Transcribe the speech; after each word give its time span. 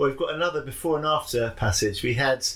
Well, 0.00 0.08
we've 0.08 0.16
got 0.16 0.32
another 0.32 0.62
before 0.62 0.96
and 0.96 1.04
after 1.04 1.50
passage. 1.50 2.02
We 2.02 2.14
had 2.14 2.48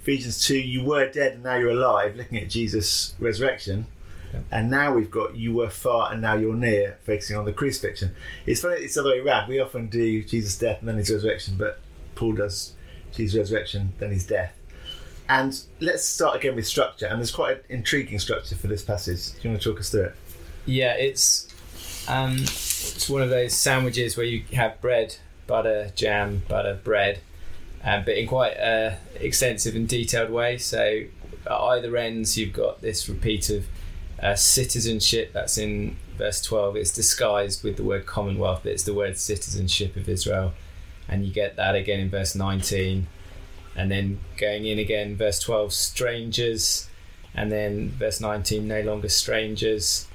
Ephesians 0.00 0.46
2, 0.46 0.56
you 0.56 0.84
were 0.84 1.10
dead 1.10 1.32
and 1.32 1.42
now 1.42 1.56
you're 1.56 1.70
alive, 1.70 2.14
looking 2.14 2.38
at 2.38 2.48
Jesus' 2.48 3.16
resurrection. 3.18 3.88
Yeah. 4.32 4.38
And 4.52 4.70
now 4.70 4.94
we've 4.94 5.10
got 5.10 5.34
you 5.34 5.54
were 5.54 5.70
far 5.70 6.12
and 6.12 6.22
now 6.22 6.36
you're 6.36 6.54
near, 6.54 6.98
focusing 7.04 7.36
on 7.36 7.46
the 7.46 7.52
crucifixion. 7.52 8.14
It's 8.46 8.60
funny, 8.60 8.76
it's 8.76 8.94
the 8.94 9.00
other 9.00 9.10
way 9.10 9.18
around. 9.18 9.48
We 9.48 9.58
often 9.58 9.88
do 9.88 10.22
Jesus' 10.22 10.56
death 10.56 10.78
and 10.78 10.88
then 10.88 10.98
his 10.98 11.10
resurrection, 11.10 11.56
but 11.58 11.80
Paul 12.14 12.34
does 12.34 12.74
Jesus' 13.12 13.36
resurrection, 13.36 13.92
then 13.98 14.12
his 14.12 14.24
death. 14.24 14.56
And 15.28 15.60
let's 15.80 16.04
start 16.04 16.36
again 16.36 16.54
with 16.54 16.64
structure. 16.64 17.06
And 17.06 17.18
there's 17.18 17.32
quite 17.32 17.56
an 17.56 17.62
intriguing 17.70 18.20
structure 18.20 18.54
for 18.54 18.68
this 18.68 18.84
passage. 18.84 19.32
Do 19.32 19.38
you 19.42 19.50
want 19.50 19.62
to 19.62 19.68
talk 19.68 19.80
us 19.80 19.90
through 19.90 20.04
it? 20.04 20.14
Yeah, 20.64 20.94
it's 20.94 21.52
um, 22.06 22.36
it's 22.36 23.10
one 23.10 23.22
of 23.22 23.30
those 23.30 23.52
sandwiches 23.52 24.16
where 24.16 24.26
you 24.26 24.44
have 24.52 24.80
bread, 24.80 25.16
butter, 25.46 25.90
jam, 25.94 26.42
butter, 26.48 26.78
bread, 26.82 27.20
um, 27.82 28.04
but 28.04 28.16
in 28.16 28.26
quite 28.26 28.56
a 28.56 28.98
extensive 29.16 29.76
and 29.76 29.88
detailed 29.88 30.30
way. 30.30 30.58
So 30.58 31.02
at 31.46 31.52
either 31.52 31.96
ends, 31.96 32.36
you've 32.38 32.52
got 32.52 32.80
this 32.80 33.08
repeat 33.08 33.50
of 33.50 33.66
uh, 34.22 34.34
citizenship. 34.34 35.32
That's 35.32 35.58
in 35.58 35.96
verse 36.16 36.40
twelve. 36.40 36.76
It's 36.76 36.92
disguised 36.92 37.62
with 37.64 37.76
the 37.76 37.84
word 37.84 38.06
Commonwealth, 38.06 38.60
but 38.62 38.72
it's 38.72 38.84
the 38.84 38.94
word 38.94 39.18
citizenship 39.18 39.96
of 39.96 40.08
Israel, 40.08 40.52
and 41.08 41.26
you 41.26 41.32
get 41.32 41.56
that 41.56 41.74
again 41.74 42.00
in 42.00 42.08
verse 42.08 42.34
nineteen, 42.34 43.08
and 43.76 43.90
then 43.90 44.20
going 44.38 44.64
in 44.64 44.78
again, 44.78 45.16
verse 45.16 45.40
twelve, 45.40 45.72
strangers, 45.72 46.88
and 47.34 47.50
then 47.52 47.90
verse 47.90 48.20
nineteen, 48.20 48.66
no 48.68 48.80
longer 48.80 49.08
strangers. 49.08 50.08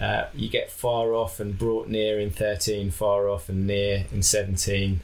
Uh, 0.00 0.28
you 0.34 0.48
get 0.48 0.70
far 0.70 1.12
off 1.12 1.40
and 1.40 1.58
brought 1.58 1.88
near 1.88 2.20
in 2.20 2.30
13, 2.30 2.90
far 2.90 3.28
off 3.28 3.48
and 3.48 3.66
near 3.66 4.06
in 4.12 4.22
17. 4.22 5.00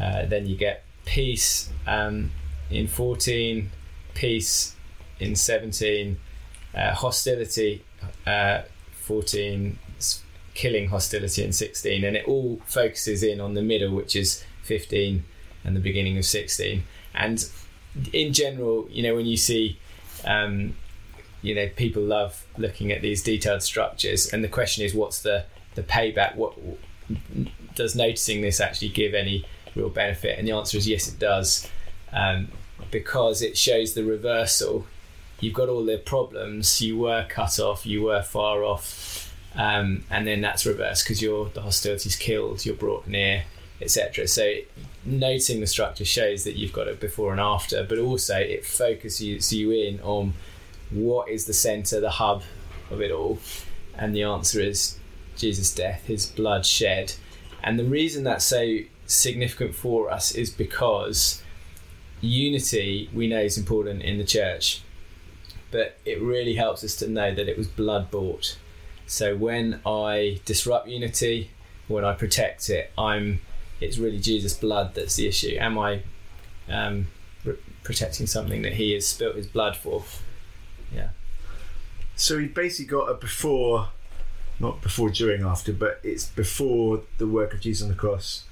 Uh, 0.00 0.26
then 0.26 0.46
you 0.46 0.56
get 0.56 0.84
peace 1.04 1.70
um, 1.86 2.30
in 2.70 2.86
14, 2.86 3.70
peace 4.14 4.74
in 5.18 5.34
17, 5.34 6.18
uh, 6.74 6.94
hostility 6.94 7.82
uh, 8.26 8.62
14, 9.02 9.78
s- 9.96 10.22
killing 10.54 10.88
hostility 10.88 11.42
in 11.42 11.52
16. 11.52 12.04
And 12.04 12.16
it 12.16 12.26
all 12.26 12.60
focuses 12.66 13.22
in 13.22 13.40
on 13.40 13.54
the 13.54 13.62
middle, 13.62 13.94
which 13.94 14.14
is 14.14 14.44
15 14.64 15.24
and 15.64 15.76
the 15.76 15.80
beginning 15.80 16.18
of 16.18 16.24
16. 16.24 16.82
And 17.14 17.48
in 18.12 18.32
general, 18.32 18.86
you 18.90 19.02
know, 19.02 19.14
when 19.16 19.26
you 19.26 19.36
see 19.36 19.78
um, 20.24 20.76
you 21.42 21.54
know 21.54 21.68
people 21.76 22.02
love 22.02 22.44
looking 22.56 22.92
at 22.92 23.02
these 23.02 23.22
detailed 23.22 23.62
structures. 23.62 24.32
And 24.32 24.44
the 24.44 24.48
question 24.48 24.84
is 24.84 24.94
what's 24.94 25.22
the 25.22 25.44
the 25.74 25.82
payback? 25.82 26.36
What 26.36 26.54
does 27.74 27.94
noticing 27.94 28.40
this 28.40 28.60
actually 28.60 28.90
give 28.90 29.14
any 29.14 29.46
real 29.74 29.88
benefit? 29.88 30.38
And 30.38 30.46
the 30.46 30.52
answer 30.52 30.78
is 30.78 30.88
yes 30.88 31.08
it 31.08 31.18
does. 31.18 31.68
Um, 32.12 32.48
because 32.90 33.40
it 33.42 33.56
shows 33.56 33.94
the 33.94 34.04
reversal. 34.04 34.86
You've 35.38 35.54
got 35.54 35.68
all 35.68 35.84
the 35.84 35.96
problems. 35.96 36.82
You 36.82 36.98
were 36.98 37.24
cut 37.28 37.60
off. 37.60 37.86
You 37.86 38.02
were 38.02 38.22
far 38.22 38.64
off. 38.64 39.32
Um, 39.54 40.04
and 40.10 40.26
then 40.26 40.40
that's 40.40 40.66
reversed 40.66 41.04
because 41.04 41.22
you're 41.22 41.48
the 41.50 41.62
hostility's 41.62 42.16
killed. 42.16 42.64
You're 42.64 42.74
brought 42.74 43.06
near 43.06 43.44
etc 43.82 44.26
so 44.26 44.56
noting 45.04 45.60
the 45.60 45.66
structure 45.66 46.04
shows 46.04 46.44
that 46.44 46.56
you've 46.56 46.72
got 46.72 46.88
a 46.88 46.94
before 46.94 47.32
and 47.32 47.40
after 47.40 47.82
but 47.84 47.98
also 47.98 48.36
it 48.36 48.64
focuses 48.64 49.52
you 49.52 49.70
in 49.70 50.00
on 50.00 50.34
what 50.90 51.28
is 51.28 51.46
the 51.46 51.52
center, 51.52 52.00
the 52.00 52.10
hub 52.10 52.42
of 52.90 53.00
it 53.00 53.10
all? 53.10 53.38
And 53.94 54.14
the 54.14 54.22
answer 54.22 54.60
is 54.60 54.98
Jesus' 55.36 55.74
death, 55.74 56.04
his 56.06 56.26
blood 56.26 56.66
shed. 56.66 57.14
And 57.62 57.78
the 57.78 57.84
reason 57.84 58.24
that's 58.24 58.44
so 58.44 58.78
significant 59.06 59.74
for 59.74 60.10
us 60.10 60.32
is 60.32 60.50
because 60.50 61.42
unity 62.20 63.08
we 63.12 63.26
know 63.26 63.40
is 63.40 63.56
important 63.56 64.02
in 64.02 64.18
the 64.18 64.24
church, 64.24 64.82
but 65.70 65.98
it 66.04 66.20
really 66.20 66.54
helps 66.54 66.84
us 66.84 66.96
to 66.96 67.08
know 67.08 67.34
that 67.34 67.48
it 67.48 67.56
was 67.56 67.66
blood 67.66 68.10
bought. 68.10 68.58
So 69.06 69.36
when 69.36 69.80
I 69.84 70.40
disrupt 70.44 70.88
unity, 70.88 71.50
when 71.88 72.04
I 72.04 72.14
protect 72.14 72.70
it, 72.70 72.92
I'm 72.96 73.40
it's 73.80 73.98
really 73.98 74.20
Jesus' 74.20 74.54
blood 74.54 74.94
that's 74.94 75.16
the 75.16 75.26
issue. 75.26 75.56
Am 75.58 75.78
I 75.78 76.02
um, 76.68 77.08
re- 77.44 77.56
protecting 77.82 78.26
something 78.26 78.62
that 78.62 78.74
He 78.74 78.92
has 78.92 79.06
spilt 79.06 79.36
His 79.36 79.46
blood 79.46 79.76
for? 79.76 80.04
Yeah. 80.94 81.10
So 82.16 82.36
we 82.36 82.46
basically 82.46 82.86
got 82.90 83.06
a 83.10 83.14
before, 83.14 83.88
not 84.58 84.82
before, 84.82 85.10
during, 85.10 85.42
after, 85.42 85.72
but 85.72 86.00
it's 86.02 86.26
before 86.26 87.02
the 87.18 87.26
work 87.26 87.54
of 87.54 87.60
Jesus 87.60 87.82
on 87.82 87.88
the 87.88 87.94
cross, 87.94 88.44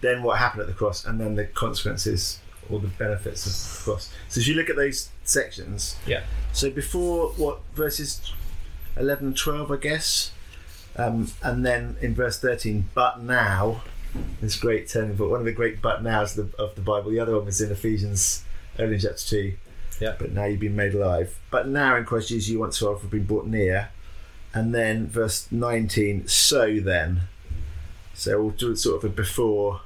then 0.00 0.22
what 0.22 0.38
happened 0.38 0.62
at 0.62 0.68
the 0.68 0.74
cross, 0.74 1.04
and 1.04 1.20
then 1.20 1.34
the 1.34 1.44
consequences 1.44 2.38
or 2.70 2.78
the 2.78 2.86
benefits 2.88 3.46
of 3.46 3.52
the 3.78 3.84
cross. 3.90 4.12
So 4.28 4.40
if 4.40 4.46
you 4.46 4.54
look 4.54 4.70
at 4.70 4.76
those 4.76 5.08
sections, 5.24 5.96
Yeah. 6.06 6.22
so 6.52 6.70
before 6.70 7.30
what 7.30 7.60
verses 7.74 8.20
11 8.96 9.26
and 9.26 9.36
12, 9.36 9.72
I 9.72 9.76
guess, 9.76 10.30
um, 10.96 11.32
and 11.42 11.66
then 11.66 11.96
in 12.00 12.14
verse 12.14 12.38
13, 12.38 12.88
but 12.94 13.20
now, 13.22 13.82
this 14.40 14.56
great 14.56 14.88
turning 14.88 15.14
But 15.16 15.30
one 15.30 15.40
of 15.40 15.46
the 15.46 15.52
great 15.52 15.80
but 15.80 16.02
nows 16.02 16.36
of 16.36 16.52
the, 16.52 16.56
of 16.62 16.74
the 16.74 16.80
Bible. 16.80 17.10
The 17.10 17.20
other 17.20 17.36
one 17.36 17.44
was 17.46 17.60
in 17.60 17.70
Ephesians, 17.70 18.44
early 18.78 18.94
in 18.94 19.00
chapter 19.00 19.18
2 19.18 19.54
Yeah. 20.00 20.16
but 20.18 20.32
now 20.32 20.46
you've 20.46 20.60
been 20.60 20.76
made 20.76 20.94
alive. 20.94 21.38
But 21.50 21.68
now 21.68 21.96
in 21.96 22.04
Christ 22.04 22.28
Jesus 22.28 22.48
you 22.48 22.58
once 22.58 22.78
to 22.78 22.88
have 22.88 23.10
been 23.10 23.26
brought 23.26 23.46
near. 23.46 23.90
And 24.52 24.74
then 24.74 25.06
verse 25.06 25.46
19, 25.52 26.26
so 26.26 26.80
then. 26.80 27.22
So 28.14 28.40
we'll 28.40 28.50
do 28.50 28.74
sort 28.74 28.96
of 28.96 29.10
a 29.10 29.14
before 29.14 29.82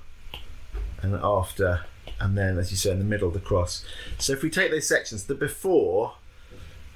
and 1.02 1.14
after, 1.22 1.84
and 2.18 2.36
then, 2.36 2.58
as 2.58 2.70
you 2.70 2.76
say, 2.76 2.90
in 2.90 2.98
the 2.98 3.04
middle 3.04 3.28
of 3.28 3.34
the 3.34 3.40
cross. 3.40 3.84
So 4.18 4.32
if 4.32 4.42
we 4.42 4.50
take 4.50 4.70
those 4.70 4.88
sections, 4.88 5.24
the 5.24 5.34
before, 5.34 6.14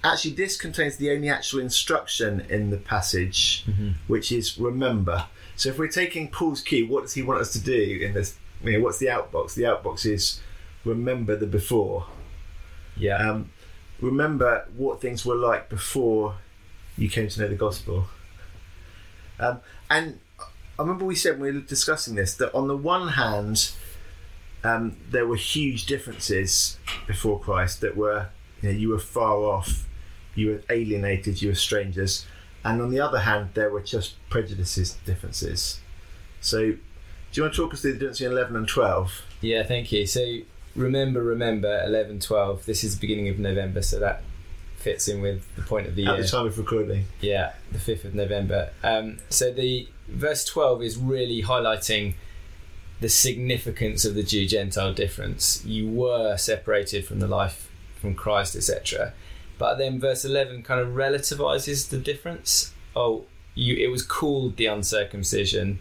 actually, 0.02 0.34
this 0.34 0.56
contains 0.56 0.96
the 0.96 1.10
only 1.10 1.28
actual 1.28 1.60
instruction 1.60 2.40
in 2.48 2.70
the 2.70 2.78
passage, 2.78 3.64
mm-hmm. 3.66 3.90
which 4.06 4.32
is 4.32 4.58
remember. 4.58 5.26
So 5.56 5.68
if 5.68 5.78
we're 5.78 5.88
taking 5.88 6.30
Paul's 6.30 6.62
key, 6.62 6.82
what 6.82 7.02
does 7.02 7.14
he 7.14 7.22
want 7.22 7.40
us 7.40 7.52
to 7.52 7.60
do 7.60 8.00
in 8.02 8.14
this? 8.14 8.36
You 8.62 8.78
know, 8.78 8.84
what's 8.84 8.98
the 8.98 9.06
outbox? 9.06 9.54
The 9.54 9.62
outbox 9.62 10.06
is 10.06 10.40
remember 10.84 11.36
the 11.36 11.46
before. 11.46 12.06
Yeah. 12.98 13.16
Um, 13.16 13.50
remember 14.00 14.66
what 14.76 15.00
things 15.00 15.24
were 15.24 15.36
like 15.36 15.68
before 15.68 16.36
you 16.96 17.08
came 17.08 17.28
to 17.28 17.40
know 17.40 17.48
the 17.48 17.54
gospel. 17.54 18.06
Um, 19.38 19.60
and 19.88 20.18
I 20.78 20.82
remember 20.82 21.04
we 21.04 21.14
said 21.14 21.40
when 21.40 21.54
we 21.54 21.60
were 21.60 21.66
discussing 21.66 22.14
this 22.14 22.34
that 22.34 22.54
on 22.54 22.68
the 22.68 22.76
one 22.76 23.08
hand, 23.08 23.72
um, 24.64 24.96
there 25.10 25.26
were 25.26 25.36
huge 25.36 25.86
differences 25.86 26.78
before 27.06 27.38
Christ 27.38 27.80
that 27.80 27.96
were, 27.96 28.28
you 28.60 28.70
know, 28.70 28.74
you 28.76 28.88
were 28.88 28.98
far 28.98 29.36
off, 29.36 29.86
you 30.34 30.50
were 30.50 30.62
alienated, 30.70 31.40
you 31.40 31.48
were 31.48 31.54
strangers. 31.54 32.26
And 32.64 32.82
on 32.82 32.90
the 32.90 33.00
other 33.00 33.20
hand, 33.20 33.50
there 33.54 33.70
were 33.70 33.82
just 33.82 34.16
prejudices, 34.28 34.96
differences. 35.04 35.80
So, 36.40 36.72
do 36.72 36.78
you 37.32 37.42
want 37.42 37.54
to 37.54 37.62
talk 37.62 37.74
us 37.74 37.82
through 37.82 37.92
the 37.92 37.98
difference 37.98 38.18
between 38.18 38.36
11 38.36 38.56
and 38.56 38.68
12? 38.68 39.22
Yeah, 39.40 39.62
thank 39.62 39.92
you. 39.92 40.06
So 40.06 40.40
remember, 40.78 41.22
remember, 41.22 41.82
11, 41.84 42.20
12. 42.20 42.66
This 42.66 42.84
is 42.84 42.94
the 42.96 43.00
beginning 43.00 43.28
of 43.28 43.38
November, 43.38 43.82
so 43.82 43.98
that 43.98 44.22
fits 44.76 45.08
in 45.08 45.20
with 45.20 45.44
the 45.56 45.62
point 45.62 45.86
of 45.86 45.96
the 45.96 46.06
At 46.06 46.14
year. 46.14 46.22
the 46.22 46.28
time 46.28 46.46
of 46.46 46.56
recording. 46.56 47.04
Yeah, 47.20 47.52
the 47.72 47.78
5th 47.78 48.04
of 48.04 48.14
November. 48.14 48.70
Um, 48.82 49.18
so 49.28 49.52
the 49.52 49.88
verse 50.06 50.44
12 50.44 50.82
is 50.82 50.96
really 50.96 51.42
highlighting 51.42 52.14
the 53.00 53.08
significance 53.08 54.04
of 54.04 54.14
the 54.14 54.22
Jew 54.22 54.46
Gentile 54.46 54.92
difference. 54.94 55.64
You 55.64 55.88
were 55.88 56.36
separated 56.36 57.04
from 57.04 57.20
the 57.20 57.28
life 57.28 57.70
from 58.00 58.14
Christ, 58.14 58.56
etc. 58.56 59.12
But 59.58 59.76
then 59.76 59.98
verse 60.00 60.24
11 60.24 60.62
kind 60.62 60.80
of 60.80 60.88
relativizes 60.90 61.88
the 61.90 61.98
difference. 61.98 62.72
Oh, 62.94 63.24
you, 63.54 63.74
it 63.74 63.88
was 63.90 64.02
called 64.02 64.56
the 64.56 64.66
uncircumcision, 64.66 65.80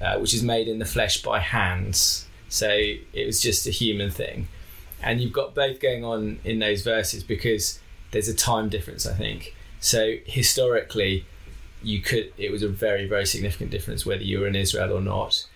uh, 0.00 0.18
which 0.18 0.34
is 0.34 0.42
made 0.42 0.66
in 0.68 0.80
the 0.80 0.84
flesh 0.84 1.22
by 1.22 1.38
hands. 1.38 2.26
So 2.54 2.68
it 2.68 3.26
was 3.26 3.40
just 3.40 3.66
a 3.66 3.70
human 3.70 4.12
thing. 4.12 4.46
And 5.02 5.20
you've 5.20 5.32
got 5.32 5.56
both 5.56 5.80
going 5.80 6.04
on 6.04 6.38
in 6.44 6.60
those 6.60 6.82
verses 6.82 7.24
because 7.24 7.80
there's 8.12 8.28
a 8.28 8.34
time 8.34 8.68
difference, 8.68 9.06
I 9.06 9.12
think. 9.12 9.56
So 9.80 10.18
historically, 10.24 11.26
you 11.82 12.00
could 12.00 12.32
it 12.38 12.50
was 12.50 12.62
a 12.62 12.68
very 12.68 13.06
very 13.06 13.26
significant 13.26 13.70
difference 13.70 14.06
whether 14.06 14.22
you 14.22 14.38
were 14.38 14.46
in 14.46 14.54
Israel 14.54 14.96
or 14.96 15.00
not. 15.00 15.46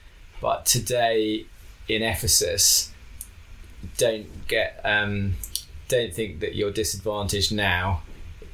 But 0.40 0.66
today 0.66 1.46
in 1.88 2.02
Ephesus, 2.02 2.92
don't 3.96 4.48
get 4.48 4.80
um, 4.84 5.34
don't 5.86 6.12
think 6.12 6.40
that 6.40 6.56
you're 6.56 6.72
disadvantaged 6.72 7.52
now. 7.54 8.02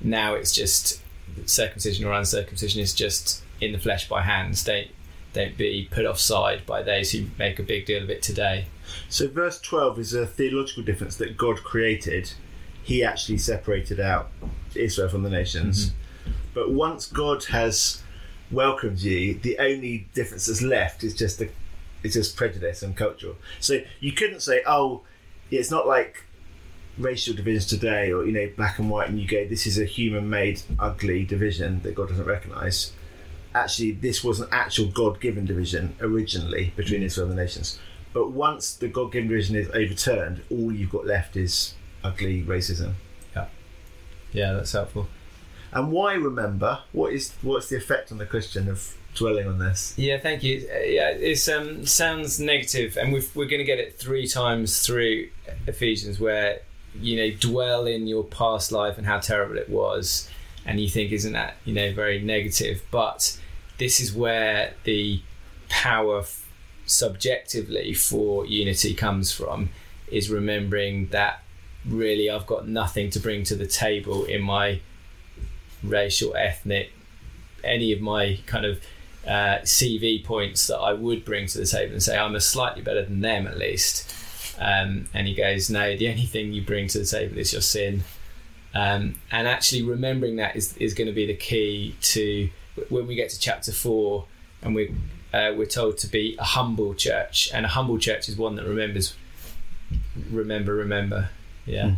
Now 0.02 0.34
it's 0.34 0.52
just 0.52 1.00
circumcision 1.46 2.04
or 2.04 2.12
uncircumcision 2.12 2.82
is 2.82 2.92
just 2.92 3.42
in 3.58 3.72
the 3.72 3.78
flesh 3.78 4.06
by 4.06 4.20
hands. 4.20 4.62
Don't 4.62 4.88
don't 5.34 5.56
be 5.58 5.88
put 5.90 6.06
offside 6.06 6.64
by 6.64 6.82
those 6.82 7.12
who 7.12 7.26
make 7.38 7.58
a 7.58 7.62
big 7.62 7.84
deal 7.84 8.02
of 8.02 8.08
it 8.08 8.22
today. 8.22 8.66
So, 9.08 9.28
verse 9.28 9.60
12 9.60 9.98
is 9.98 10.14
a 10.14 10.26
theological 10.26 10.82
difference 10.82 11.16
that 11.16 11.36
God 11.36 11.62
created. 11.62 12.32
He 12.82 13.04
actually 13.04 13.38
separated 13.38 14.00
out 14.00 14.30
Israel 14.74 15.08
from 15.08 15.22
the 15.22 15.30
nations. 15.30 15.90
Mm-hmm. 15.90 16.30
But 16.54 16.72
once 16.72 17.06
God 17.06 17.44
has 17.44 18.02
welcomed 18.50 19.00
you, 19.00 19.34
the 19.34 19.58
only 19.58 20.06
difference 20.14 20.46
that's 20.46 20.62
left 20.62 21.04
is 21.04 21.14
just 21.14 21.38
the 21.38 21.50
it's 22.02 22.14
just 22.14 22.36
prejudice 22.36 22.82
and 22.82 22.94
cultural. 22.94 23.36
So 23.60 23.80
you 23.98 24.12
couldn't 24.12 24.40
say, 24.40 24.62
oh, 24.66 25.02
it's 25.50 25.70
not 25.70 25.86
like 25.86 26.22
racial 26.98 27.34
divisions 27.34 27.66
today, 27.66 28.12
or 28.12 28.24
you 28.24 28.32
know, 28.32 28.50
black 28.56 28.78
and 28.78 28.90
white, 28.90 29.08
and 29.08 29.18
you 29.18 29.26
go, 29.26 29.48
this 29.48 29.66
is 29.66 29.78
a 29.78 29.84
human-made 29.84 30.62
ugly 30.78 31.24
division 31.24 31.80
that 31.82 31.94
God 31.94 32.08
doesn't 32.10 32.26
recognise. 32.26 32.92
Actually, 33.54 33.92
this 33.92 34.24
was 34.24 34.40
an 34.40 34.48
actual 34.50 34.86
God-given 34.86 35.46
division 35.46 35.94
originally 36.00 36.72
between 36.76 37.02
Israel 37.02 37.28
and 37.28 37.38
the 37.38 37.42
nations. 37.42 37.78
But 38.12 38.30
once 38.30 38.74
the 38.74 38.88
God-given 38.88 39.28
division 39.28 39.56
is 39.56 39.68
overturned, 39.70 40.42
all 40.50 40.72
you've 40.72 40.90
got 40.90 41.06
left 41.06 41.36
is 41.36 41.74
ugly 42.02 42.42
racism. 42.42 42.94
Yeah, 43.34 43.46
yeah, 44.32 44.52
that's 44.52 44.72
helpful. 44.72 45.08
And 45.72 45.90
why 45.90 46.14
remember? 46.14 46.80
What 46.92 47.12
is 47.12 47.32
what's 47.42 47.68
the 47.68 47.76
effect 47.76 48.12
on 48.12 48.18
the 48.18 48.26
Christian 48.26 48.68
of 48.68 48.94
dwelling 49.14 49.48
on 49.48 49.58
this? 49.58 49.94
Yeah, 49.96 50.18
thank 50.18 50.42
you. 50.42 50.68
Uh, 50.72 50.78
yeah, 50.78 51.10
it 51.10 51.48
um, 51.48 51.84
sounds 51.86 52.38
negative, 52.38 52.96
and 52.96 53.12
we've, 53.12 53.34
we're 53.34 53.46
going 53.46 53.58
to 53.58 53.64
get 53.64 53.78
it 53.78 53.98
three 53.98 54.26
times 54.26 54.86
through 54.86 55.28
Ephesians, 55.66 56.20
where 56.20 56.60
you 57.00 57.16
know 57.16 57.36
dwell 57.36 57.86
in 57.86 58.06
your 58.06 58.24
past 58.24 58.70
life 58.70 58.98
and 58.98 59.06
how 59.06 59.18
terrible 59.18 59.58
it 59.58 59.68
was, 59.68 60.30
and 60.64 60.80
you 60.80 60.88
think 60.88 61.10
isn't 61.10 61.32
that 61.32 61.56
you 61.64 61.74
know 61.74 61.92
very 61.92 62.20
negative? 62.20 62.82
But 62.92 63.40
this 63.78 64.00
is 64.00 64.14
where 64.14 64.74
the 64.84 65.20
power 65.68 66.20
f- 66.20 66.48
subjectively 66.86 67.94
for 67.94 68.46
unity 68.46 68.94
comes 68.94 69.32
from, 69.32 69.70
is 70.08 70.30
remembering 70.30 71.08
that 71.08 71.42
really 71.84 72.30
I've 72.30 72.46
got 72.46 72.68
nothing 72.68 73.10
to 73.10 73.20
bring 73.20 73.44
to 73.44 73.54
the 73.54 73.66
table 73.66 74.24
in 74.24 74.42
my 74.42 74.80
racial, 75.82 76.34
ethnic, 76.36 76.92
any 77.62 77.92
of 77.92 78.00
my 78.00 78.38
kind 78.46 78.64
of 78.64 78.80
uh, 79.26 79.60
CV 79.62 80.24
points 80.24 80.66
that 80.66 80.78
I 80.78 80.92
would 80.92 81.24
bring 81.24 81.46
to 81.46 81.58
the 81.58 81.66
table 81.66 81.92
and 81.92 82.02
say 82.02 82.16
I'm 82.16 82.34
a 82.34 82.40
slightly 82.40 82.82
better 82.82 83.04
than 83.04 83.20
them 83.20 83.46
at 83.46 83.58
least. 83.58 84.14
Um, 84.58 85.08
and 85.12 85.26
he 85.26 85.34
goes, 85.34 85.68
no, 85.68 85.96
the 85.96 86.08
only 86.08 86.26
thing 86.26 86.52
you 86.52 86.62
bring 86.62 86.88
to 86.88 86.98
the 86.98 87.06
table 87.06 87.38
is 87.38 87.52
your 87.52 87.62
sin. 87.62 88.04
Um, 88.74 89.16
and 89.30 89.48
actually 89.48 89.82
remembering 89.82 90.36
that 90.36 90.56
is, 90.56 90.76
is 90.76 90.94
going 90.94 91.06
to 91.06 91.12
be 91.12 91.26
the 91.26 91.34
key 91.34 91.96
to 92.02 92.50
when 92.88 93.06
we 93.06 93.14
get 93.14 93.30
to 93.30 93.38
chapter 93.38 93.72
four 93.72 94.26
and 94.62 94.74
we're, 94.74 94.90
uh, 95.32 95.52
we're 95.56 95.66
told 95.66 95.98
to 95.98 96.06
be 96.06 96.36
a 96.38 96.44
humble 96.44 96.94
church. 96.94 97.50
And 97.52 97.64
a 97.64 97.68
humble 97.68 97.98
church 97.98 98.28
is 98.28 98.36
one 98.36 98.56
that 98.56 98.64
remembers, 98.64 99.14
remember, 100.30 100.74
remember. 100.74 101.30
Yeah. 101.66 101.84
Mm. 101.84 101.96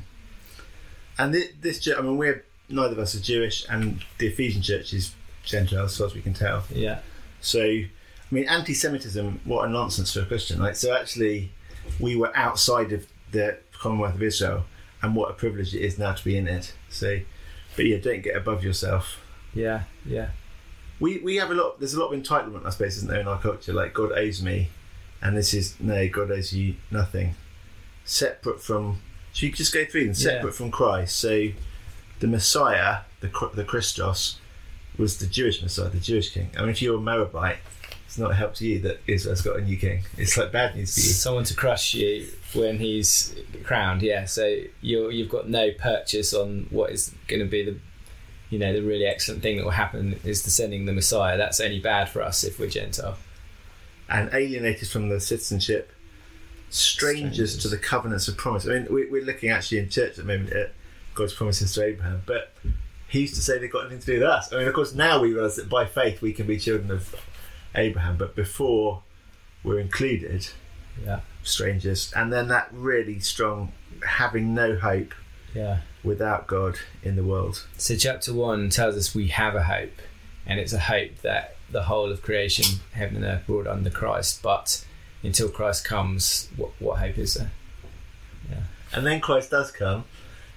And 1.19 1.35
this, 1.35 1.49
this, 1.61 1.89
I 1.97 2.01
mean, 2.01 2.17
we're 2.19 2.45
neither 2.69 2.93
of 2.93 2.99
us 2.99 3.15
are 3.15 3.21
Jewish, 3.21 3.65
and 3.69 4.05
the 4.19 4.27
Ephesian 4.27 4.63
church 4.63 4.93
is 4.93 5.15
Gentile, 5.45 5.85
as 5.85 5.97
far 5.97 6.09
as 6.09 6.15
we 6.15 6.21
can 6.21 6.35
tell. 6.35 6.65
Yeah. 6.71 6.99
So, 7.41 7.63
I 7.63 7.89
mean, 8.31 8.49
anti-Semitism, 8.49 9.41
what 9.45 9.69
a 9.69 9.71
nonsense 9.71 10.13
for 10.13 10.21
a 10.21 10.27
Christian! 10.27 10.61
Like, 10.61 10.77
so 10.77 10.95
actually, 10.95 11.53
we 12.01 12.17
were 12.17 12.37
outside 12.37 12.93
of 12.93 13.07
the 13.31 13.59
Commonwealth 13.73 14.17
of 14.17 14.23
Israel, 14.23 14.65
and 15.03 15.15
what 15.15 15.31
a 15.31 15.35
privilege 15.35 15.75
it 15.75 15.81
is 15.81 15.99
now 15.99 16.13
to 16.13 16.25
be 16.25 16.37
in 16.37 16.49
it. 16.49 16.75
So, 16.91 17.21
but 17.77 17.87
yeah, 17.87 17.99
don't 17.99 18.23
get 18.23 18.37
above 18.37 18.65
yourself. 18.65 19.21
Yeah, 19.55 19.85
yeah. 20.05 20.31
We 21.01 21.19
we 21.19 21.37
have 21.37 21.51
a 21.51 21.55
lot. 21.55 21.79
There's 21.79 21.95
a 21.95 22.01
lot 22.01 22.13
of 22.13 22.21
entitlement, 22.23 22.65
I 22.67 22.71
suppose, 22.71 22.97
isn't 22.97 23.09
there, 23.11 23.21
in 23.21 23.29
our 23.29 23.39
culture? 23.41 23.73
Like 23.73 23.93
God 23.95 24.13
owes 24.13 24.43
me, 24.43 24.69
and 25.23 25.37
this 25.37 25.53
is 25.55 25.75
no, 25.81 26.09
God 26.09 26.31
owes 26.31 26.53
you 26.53 26.77
nothing. 26.91 27.35
Separate 28.05 28.63
from, 28.63 29.01
so 29.33 29.47
you 29.47 29.53
just 29.53 29.75
go 29.75 29.85
through 29.85 30.05
them. 30.07 30.15
Separate 30.15 30.51
Yeah. 30.51 30.57
from 30.57 30.71
Christ. 30.71 31.17
So, 31.19 31.49
the 32.21 32.27
Messiah, 32.29 33.01
the 33.21 33.31
the 33.55 33.65
Christos, 33.65 34.39
was 34.97 35.19
the 35.19 35.27
Jewish 35.27 35.61
Messiah, 35.61 35.89
the 35.91 35.99
Jewish 36.01 36.31
King. 36.31 36.51
I 36.57 36.61
mean, 36.61 36.71
if 36.71 36.81
you're 36.81 36.97
a 36.97 37.01
Moabite, 37.01 37.59
it's 38.07 38.17
not 38.17 38.31
a 38.31 38.35
help 38.35 38.55
to 38.55 38.67
you 38.67 38.79
that 38.81 39.01
Israel's 39.07 39.43
got 39.43 39.59
a 39.59 39.61
new 39.63 39.77
king. 39.77 40.05
It's 40.17 40.37
like 40.39 40.53
bad 40.53 40.77
news 40.77 40.95
for 40.95 41.01
you. 41.01 41.07
Someone 41.07 41.45
to 41.45 41.55
crush 41.55 41.93
you 41.95 42.29
when 42.55 42.79
he's 42.79 43.35
crowned. 43.65 44.01
Yeah. 44.03 44.25
So 44.27 44.47
you 44.81 45.11
you've 45.11 45.29
got 45.29 45.49
no 45.49 45.73
purchase 45.73 46.33
on 46.33 46.69
what 46.71 46.93
is 46.93 47.13
going 47.27 47.41
to 47.41 47.47
be 47.47 47.65
the, 47.65 47.77
you 48.51 48.59
know, 48.59 48.73
the 48.73 48.83
really 48.83 49.07
excellent 49.07 49.43
thing 49.43 49.57
that 49.57 49.65
will 49.65 49.71
happen 49.73 50.21
is 50.25 50.43
the 50.43 50.51
sending 50.51 50.85
the 50.87 50.93
Messiah. 50.93 51.37
That's 51.37 51.61
only 51.61 51.81
bad 51.81 52.09
for 52.09 52.23
us 52.23 52.45
if 52.45 52.59
we're 52.59 52.69
Gentile. 52.69 53.17
and 54.09 54.31
alienated 54.33 54.89
from 54.89 55.09
the 55.09 55.19
citizenship, 55.21 55.91
strangers, 56.71 57.51
Strangers. 57.51 57.59
to 57.63 57.69
the 57.69 57.79
covenants 57.79 58.29
of 58.29 58.37
promise. 58.37 58.67
I 58.67 58.71
mean, 58.71 58.87
we, 58.91 59.07
we're 59.07 59.25
looking 59.25 59.51
actually 59.51 59.79
in 59.79 59.89
church 59.89 60.11
at 60.11 60.17
the 60.17 60.25
moment 60.25 60.53
at 60.53 60.73
God's 61.15 61.33
promises 61.35 61.73
to 61.75 61.85
Abraham, 61.85 62.23
but 62.27 62.53
he 63.09 63.21
used 63.21 63.35
to 63.37 63.41
say 63.41 63.59
they've 63.59 63.71
got 63.71 63.85
nothing 63.85 64.01
to 64.01 64.07
do 64.07 64.13
with 64.15 64.23
us. 64.25 64.53
I 64.53 64.59
mean, 64.59 64.69
of 64.69 64.75
course, 64.75 64.95
now 64.95 65.21
we 65.21 65.33
realise 65.33 65.57
that 65.57 65.69
by 65.69 65.87
faith 65.87 66.21
we 66.23 66.33
can 66.33 66.47
be 66.47 66.59
children 66.59 66.91
of 66.91 67.15
Abraham, 67.75 68.17
but 68.17 68.35
before 68.37 69.03
we're 69.65 69.81
included, 69.81 70.49
Yeah. 71.05 71.21
strangers, 71.43 72.13
and 72.17 72.33
then 72.33 72.49
that 72.49 72.69
really 72.73 73.19
strong 73.21 73.73
having 74.07 74.55
no 74.55 74.77
hope 74.77 75.15
Yeah. 75.57 75.79
without 76.05 76.47
God 76.47 76.77
in 77.03 77.17
the 77.17 77.25
world. 77.25 77.67
So 77.79 77.97
chapter 77.97 78.33
one 78.35 78.69
tells 78.69 78.97
us 78.97 79.15
we 79.15 79.29
have 79.29 79.55
a 79.55 79.63
hope, 79.65 80.03
and 80.47 80.61
it's 80.61 80.73
a 80.75 80.79
hope 80.79 81.17
that 81.23 81.57
the 81.71 81.85
whole 81.85 82.13
of 82.13 82.23
creation, 82.23 82.81
heaven 82.93 83.17
and 83.17 83.25
earth, 83.25 83.47
brought 83.47 83.67
under 83.67 83.91
Christ. 83.91 84.43
But 84.43 84.85
until 85.23 85.49
Christ 85.49 85.85
comes, 85.85 86.49
what 86.57 86.71
what 86.79 86.99
hope 86.99 87.19
is 87.19 87.35
there? 87.35 87.53
Yeah. 88.51 88.63
And 88.93 89.07
then 89.07 89.21
Christ 89.21 89.51
does 89.51 89.71
come, 89.71 90.05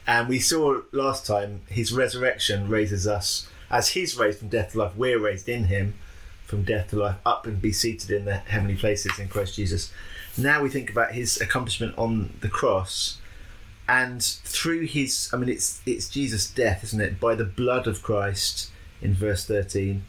and 0.05 0.27
we 0.27 0.39
saw 0.39 0.81
last 0.91 1.25
time 1.25 1.61
his 1.67 1.93
resurrection 1.93 2.67
raises 2.67 3.07
us 3.07 3.47
as 3.71 3.89
he's 3.89 4.17
raised 4.17 4.39
from 4.39 4.49
death 4.49 4.73
to 4.73 4.79
life. 4.79 4.95
We're 4.95 5.19
raised 5.19 5.47
in 5.47 5.65
him 5.65 5.95
from 6.45 6.63
death 6.63 6.89
to 6.89 6.97
life, 6.97 7.17
up 7.25 7.45
and 7.47 7.61
be 7.61 7.71
seated 7.71 8.09
in 8.09 8.25
the 8.25 8.35
heavenly 8.35 8.75
places 8.75 9.17
in 9.19 9.29
Christ 9.29 9.55
Jesus. 9.55 9.93
Now 10.37 10.61
we 10.61 10.69
think 10.69 10.89
about 10.89 11.11
his 11.13 11.39
accomplishment 11.39 11.97
on 11.97 12.33
the 12.41 12.49
cross, 12.49 13.19
and 13.89 14.21
through 14.23 14.85
his, 14.85 15.31
I 15.33 15.37
mean, 15.37 15.49
it's 15.49 15.81
it's 15.83 16.07
Jesus' 16.09 16.47
death, 16.47 16.83
isn't 16.83 17.01
it? 17.01 17.19
By 17.19 17.33
the 17.33 17.43
blood 17.43 17.87
of 17.87 18.03
Christ 18.03 18.69
in 19.01 19.15
verse 19.15 19.45
thirteen, 19.45 20.05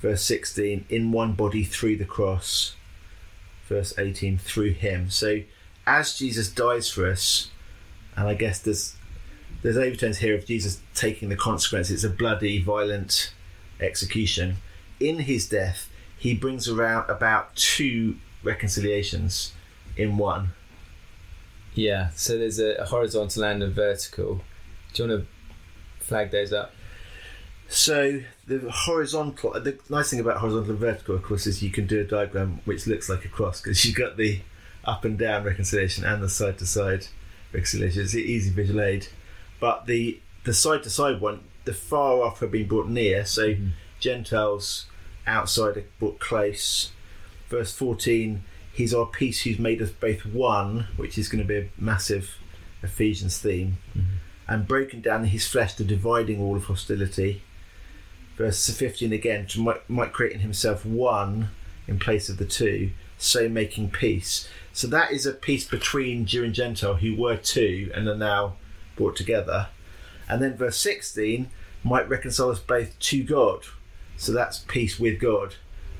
verse 0.00 0.24
sixteen, 0.24 0.86
in 0.88 1.12
one 1.12 1.34
body 1.34 1.62
through 1.62 1.98
the 1.98 2.06
cross, 2.06 2.74
verse 3.68 3.92
eighteen, 3.98 4.38
through 4.38 4.72
him. 4.72 5.10
So 5.10 5.42
as 5.86 6.16
Jesus 6.16 6.48
dies 6.48 6.88
for 6.90 7.06
us, 7.06 7.50
and 8.16 8.26
I 8.26 8.34
guess 8.34 8.58
there's 8.60 8.96
there's 9.60 9.76
overtones 9.76 10.18
here 10.18 10.34
of 10.34 10.46
Jesus 10.46 10.80
taking 10.94 11.28
the 11.28 11.36
consequence. 11.36 11.90
It's 11.90 12.04
a 12.04 12.08
bloody, 12.08 12.62
violent 12.62 13.34
execution. 13.78 14.56
In 15.00 15.18
his 15.18 15.46
death, 15.48 15.90
he 16.16 16.32
brings 16.34 16.66
around 16.66 17.10
about 17.10 17.54
two 17.56 18.16
reconciliations 18.42 19.52
in 19.98 20.16
one. 20.16 20.52
Yeah. 21.74 22.10
So 22.14 22.38
there's 22.38 22.58
a, 22.58 22.74
a 22.74 22.84
horizontal 22.84 23.44
and 23.44 23.62
a 23.62 23.70
vertical. 23.70 24.42
Do 24.92 25.02
you 25.02 25.08
want 25.08 25.26
to 25.26 26.04
flag 26.04 26.30
those 26.30 26.52
up? 26.52 26.72
So 27.68 28.20
the 28.46 28.70
horizontal, 28.70 29.52
the 29.52 29.78
nice 29.88 30.10
thing 30.10 30.20
about 30.20 30.38
horizontal 30.38 30.72
and 30.72 30.78
vertical, 30.78 31.14
of 31.14 31.22
course, 31.22 31.46
is 31.46 31.62
you 31.62 31.70
can 31.70 31.86
do 31.86 32.00
a 32.00 32.04
diagram 32.04 32.60
which 32.66 32.86
looks 32.86 33.08
like 33.08 33.24
a 33.24 33.28
cross 33.28 33.62
because 33.62 33.84
you've 33.84 33.96
got 33.96 34.16
the 34.16 34.40
up 34.84 35.04
and 35.04 35.18
down 35.18 35.44
reconciliation 35.44 36.04
and 36.04 36.22
the 36.22 36.28
side 36.28 36.58
to 36.58 36.66
side 36.66 37.06
reconciliation. 37.52 38.02
It's 38.02 38.14
an 38.14 38.20
easy 38.20 38.50
visual 38.50 38.80
aid. 38.80 39.08
But 39.58 39.86
the 39.86 40.20
the 40.44 40.52
side 40.52 40.82
to 40.82 40.90
side 40.90 41.20
one, 41.20 41.44
the 41.64 41.72
far 41.72 42.22
off 42.22 42.40
have 42.40 42.50
been 42.50 42.68
brought 42.68 42.88
near. 42.88 43.24
So 43.24 43.48
mm-hmm. 43.48 43.68
Gentiles 44.00 44.86
outside 45.26 45.76
are 45.76 45.84
brought 45.98 46.18
close. 46.20 46.90
Verse 47.48 47.72
14, 47.72 48.44
He's 48.72 48.94
our 48.94 49.06
peace 49.06 49.42
who's 49.42 49.58
made 49.58 49.82
us 49.82 49.90
both 49.90 50.24
one, 50.24 50.86
which 50.96 51.18
is 51.18 51.28
going 51.28 51.42
to 51.42 51.48
be 51.48 51.58
a 51.58 51.68
massive 51.78 52.38
Ephesians 52.82 53.38
theme, 53.38 53.78
mm-hmm. 53.96 54.16
and 54.48 54.66
broken 54.66 55.00
down 55.00 55.24
his 55.24 55.46
flesh 55.46 55.74
the 55.74 55.84
dividing 55.84 56.40
wall 56.40 56.56
of 56.56 56.64
hostility. 56.64 57.42
Verse 58.36 58.68
15 58.70 59.12
again, 59.12 59.46
to 59.48 59.60
might, 59.60 59.88
might 59.90 60.12
create 60.12 60.32
in 60.32 60.40
himself 60.40 60.86
one 60.86 61.50
in 61.86 61.98
place 61.98 62.28
of 62.28 62.38
the 62.38 62.46
two, 62.46 62.92
so 63.18 63.48
making 63.48 63.90
peace. 63.90 64.48
So 64.72 64.86
that 64.88 65.12
is 65.12 65.26
a 65.26 65.32
peace 65.32 65.68
between 65.68 66.24
Jew 66.24 66.44
and 66.44 66.54
Gentile 66.54 66.94
who 66.94 67.14
were 67.14 67.36
two 67.36 67.90
and 67.94 68.08
are 68.08 68.16
now 68.16 68.54
brought 68.96 69.16
together. 69.16 69.68
And 70.28 70.42
then 70.42 70.56
verse 70.56 70.78
16 70.78 71.50
might 71.84 72.08
reconcile 72.08 72.50
us 72.50 72.58
both 72.58 72.98
to 72.98 73.22
God. 73.22 73.64
So 74.16 74.32
that's 74.32 74.60
peace 74.60 74.98
with 74.98 75.20
God 75.20 75.56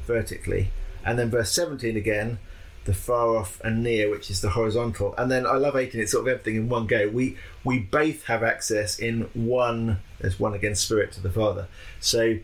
vertically. 0.06 0.70
And 1.04 1.18
then 1.18 1.30
verse 1.30 1.50
17 1.52 1.96
again, 1.96 2.38
the 2.84 2.94
far 2.94 3.36
off 3.36 3.60
and 3.62 3.82
near, 3.82 4.10
which 4.10 4.30
is 4.30 4.40
the 4.40 4.50
horizontal. 4.50 5.14
And 5.16 5.30
then 5.30 5.46
I 5.46 5.54
love 5.54 5.76
18, 5.76 6.00
it's 6.00 6.12
sort 6.12 6.26
of 6.26 6.28
everything 6.28 6.56
in 6.56 6.68
one 6.68 6.86
go. 6.86 7.08
We 7.08 7.36
we 7.64 7.78
both 7.78 8.24
have 8.24 8.42
access 8.42 8.98
in 8.98 9.30
one, 9.34 10.00
there's 10.20 10.40
one 10.40 10.54
again, 10.54 10.74
spirit 10.74 11.12
to 11.12 11.20
the 11.20 11.30
Father. 11.30 11.68
So 12.00 12.38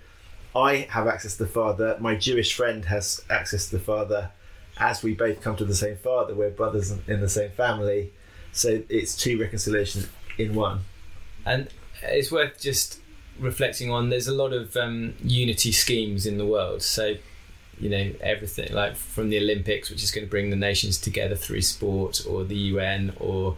I 0.55 0.89
have 0.91 1.07
access 1.07 1.37
to 1.37 1.45
the 1.45 1.51
Father, 1.51 1.97
my 2.01 2.15
Jewish 2.15 2.55
friend 2.55 2.85
has 2.87 3.23
access 3.29 3.69
to 3.69 3.77
the 3.77 3.83
Father. 3.83 4.31
As 4.81 5.03
we 5.03 5.15
both 5.15 5.41
come 5.41 5.57
to 5.57 5.65
the 5.65 5.75
same 5.75 5.97
Father, 5.97 6.35
we're 6.35 6.51
brothers 6.51 6.93
in 7.09 7.21
the 7.21 7.29
same 7.29 7.51
family. 7.51 8.13
So 8.53 8.83
it's 8.89 9.17
two 9.17 9.41
reconciliations 9.41 10.09
in 10.39 10.55
one. 10.55 10.81
And 11.45 11.69
it's 12.03 12.31
worth 12.31 12.61
just 12.61 13.01
reflecting 13.39 13.91
on. 13.91 14.11
There's 14.11 14.29
a 14.29 14.35
lot 14.35 14.53
of 14.53 14.77
um, 14.77 15.15
unity 15.23 15.73
schemes 15.73 16.27
in 16.27 16.39
the 16.39 16.47
world. 16.47 16.83
So 16.83 17.15
you 17.81 17.89
know 17.91 18.13
everything 18.21 18.73
like 18.73 18.97
from 18.97 19.29
the 19.31 19.39
Olympics, 19.39 19.91
which 19.91 20.03
is 20.03 20.11
going 20.11 20.27
to 20.27 20.31
bring 20.31 20.51
the 20.51 20.57
nations 20.57 20.99
together 20.99 21.37
through 21.37 21.63
sport, 21.63 22.25
or 22.29 22.45
the 22.45 22.57
UN, 22.57 23.13
or 23.21 23.57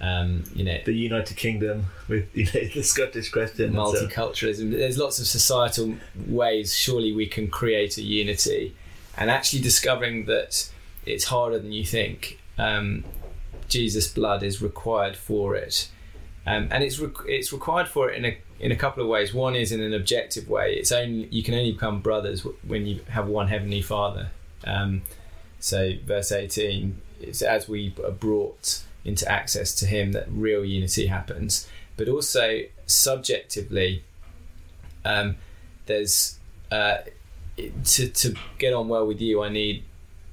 um, 0.00 0.44
you 0.54 0.64
know 0.64 0.78
the 0.84 0.92
United 0.92 1.36
Kingdom 1.36 1.86
with 2.08 2.28
you 2.34 2.44
know 2.44 2.68
the 2.74 2.82
Scottish 2.82 3.30
question, 3.30 3.72
multiculturalism. 3.72 4.70
There's 4.70 4.98
lots 4.98 5.18
of 5.18 5.26
societal 5.26 5.94
ways. 6.26 6.76
Surely 6.76 7.12
we 7.12 7.26
can 7.26 7.48
create 7.48 7.96
a 7.98 8.02
unity, 8.02 8.74
and 9.16 9.30
actually 9.30 9.62
discovering 9.62 10.26
that 10.26 10.70
it's 11.04 11.24
harder 11.24 11.58
than 11.58 11.72
you 11.72 11.84
think. 11.84 12.40
Um, 12.58 13.04
Jesus' 13.68 14.08
blood 14.08 14.42
is 14.42 14.62
required 14.62 15.16
for 15.16 15.56
it, 15.56 15.90
um, 16.46 16.68
and 16.70 16.84
it's 16.84 16.98
re- 16.98 17.10
it's 17.26 17.52
required 17.52 17.88
for 17.88 18.10
it 18.10 18.16
in 18.16 18.24
a 18.24 18.38
in 18.58 18.72
a 18.72 18.76
couple 18.76 19.02
of 19.02 19.08
ways. 19.08 19.34
One 19.34 19.54
is 19.54 19.72
in 19.72 19.80
an 19.80 19.92
objective 19.92 20.48
way. 20.48 20.74
It's 20.74 20.92
only 20.92 21.28
you 21.30 21.42
can 21.42 21.54
only 21.54 21.72
become 21.72 22.00
brothers 22.00 22.46
when 22.66 22.86
you 22.86 23.00
have 23.08 23.26
one 23.28 23.48
heavenly 23.48 23.82
Father. 23.82 24.30
Um, 24.64 25.02
so 25.58 25.92
verse 26.04 26.32
eighteen, 26.32 27.00
it's 27.20 27.42
as 27.42 27.68
we 27.68 27.94
are 28.04 28.10
brought 28.10 28.82
into 29.04 29.30
access 29.30 29.74
to 29.76 29.86
Him 29.86 30.12
that 30.12 30.26
real 30.28 30.64
unity 30.64 31.06
happens. 31.06 31.68
But 31.96 32.08
also 32.08 32.60
subjectively, 32.86 34.04
um, 35.04 35.36
there's 35.86 36.38
uh, 36.70 36.98
to 37.56 38.08
to 38.08 38.34
get 38.58 38.72
on 38.74 38.88
well 38.88 39.06
with 39.06 39.20
you. 39.20 39.42
I 39.42 39.48
need 39.48 39.84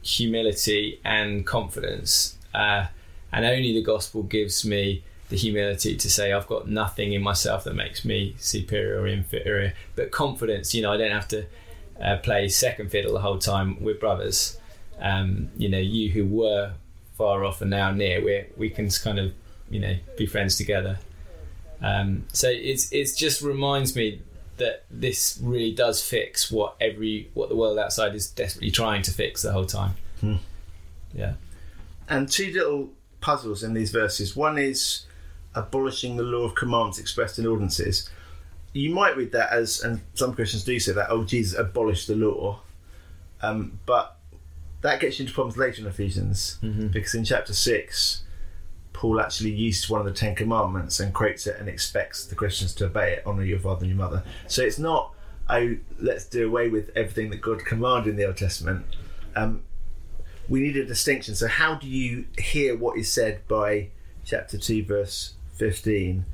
humility 0.02 1.00
and 1.06 1.46
confidence, 1.46 2.38
uh, 2.54 2.88
and 3.32 3.46
only 3.46 3.74
the 3.74 3.82
gospel 3.82 4.24
gives 4.24 4.66
me 4.66 5.04
the 5.34 5.40
humility 5.40 5.98
to 5.98 6.12
say 6.12 6.32
I've 6.32 6.46
got 6.46 6.70
nothing 6.70 7.14
in 7.14 7.24
myself 7.24 7.64
that 7.64 7.74
makes 7.74 8.06
me 8.06 8.36
superior 8.38 9.02
or 9.02 9.08
inferior, 9.08 9.74
but 9.96 10.12
confidence. 10.12 10.76
You 10.76 10.84
know, 10.84 10.94
I 10.94 10.98
don't 10.98 11.10
have 11.12 11.28
to 11.30 11.48
uh, 12.00 12.18
play 12.18 12.48
second 12.50 12.92
fiddle 12.92 13.14
the 13.14 13.22
whole 13.22 13.40
time. 13.40 13.84
We're 13.84 13.96
brothers. 13.96 14.60
Um, 15.00 15.50
you 15.58 15.70
know, 15.70 15.80
you 15.80 16.12
who 16.12 16.24
were 16.24 16.74
far 17.18 17.44
off 17.44 17.62
and 17.62 17.72
now 17.72 17.90
near, 17.90 18.24
we 18.24 18.46
we 18.58 18.70
can 18.70 18.92
kind 18.92 19.18
of 19.18 19.34
you 19.72 19.80
know 19.80 19.96
be 20.20 20.28
friends 20.28 20.56
together. 20.56 21.00
Um, 21.82 22.26
so 22.32 22.48
it's 22.48 22.94
it's 22.94 23.16
just 23.16 23.42
reminds 23.42 23.96
me 23.96 24.22
that 24.58 24.86
this 24.92 25.40
really 25.42 25.72
does 25.72 26.04
fix 26.04 26.52
what 26.52 26.76
every 26.80 27.32
what 27.34 27.50
the 27.50 27.56
world 27.56 27.80
outside 27.80 28.14
is 28.14 28.30
desperately 28.30 28.70
trying 28.70 29.02
to 29.02 29.12
fix 29.12 29.42
the 29.42 29.52
whole 29.52 29.66
time. 29.66 29.96
Hmm. 30.22 30.36
Yeah. 31.12 31.34
And 32.08 32.30
two 32.30 32.52
little 32.54 32.92
puzzles 33.20 33.64
in 33.64 33.74
these 33.74 33.90
verses. 33.90 34.36
One 34.36 34.60
is 34.60 35.08
abolishing 35.56 36.18
the 36.18 36.24
law 36.24 36.44
of 36.44 36.56
commands 36.56 37.00
expressed 37.00 37.40
in 37.40 37.46
ordinances. 37.46 38.10
You 38.74 38.94
might 38.94 39.16
read 39.16 39.32
that 39.34 39.52
as, 39.52 39.82
and 39.82 40.02
some 40.16 40.34
Christians 40.34 40.64
do 40.64 40.80
say 40.80 40.94
that, 40.94 41.10
oh, 41.10 41.24
Jesus 41.24 41.58
abolished 41.58 42.08
the 42.08 42.16
law. 42.16 42.62
Um, 43.42 43.80
but 43.86 44.18
that 44.82 45.00
gets 45.00 45.20
you 45.20 45.24
into 45.24 45.34
problems 45.34 45.58
later 45.58 45.82
in 45.82 45.88
Ephesians 45.88 46.58
mm-hmm. 46.62 46.88
because 46.88 47.14
in 47.14 47.24
chapter 47.24 47.54
6, 47.54 48.24
Paul 48.94 49.20
actually 49.20 49.52
uses 49.52 49.90
one 49.90 50.00
of 50.00 50.06
the 50.06 50.14
Ten 50.14 50.34
Commandments 50.34 51.00
and 51.00 51.14
quotes 51.14 51.46
it 51.46 51.60
and 51.60 51.68
expects 51.68 52.26
the 52.26 52.36
Christians 52.36 52.74
to 52.76 52.86
obey 52.86 53.14
it, 53.14 53.24
honour 53.26 53.44
your 53.44 53.60
father 53.60 53.82
and 53.86 53.90
your 53.90 53.98
mother. 53.98 54.24
So 54.48 54.64
it's 54.64 54.80
not, 54.80 55.14
oh, 55.50 55.78
let's 56.00 56.26
do 56.26 56.48
away 56.48 56.70
with 56.70 56.90
everything 56.96 57.30
that 57.32 57.42
God 57.42 57.66
commanded 57.66 58.12
in 58.12 58.16
the 58.16 58.26
Old 58.26 58.38
Testament. 58.38 58.86
Um, 59.36 59.64
we 60.50 60.62
need 60.62 60.78
a 60.78 60.86
distinction. 60.86 61.36
So, 61.36 61.48
how 61.48 61.76
do 61.76 61.88
you 61.88 62.26
hear 62.38 62.78
what 62.78 62.98
is 62.98 63.12
said 63.12 63.48
by 63.48 63.90
chapter 64.26 64.58
2, 64.58 64.86
verse 64.86 65.34
15, 65.54 66.26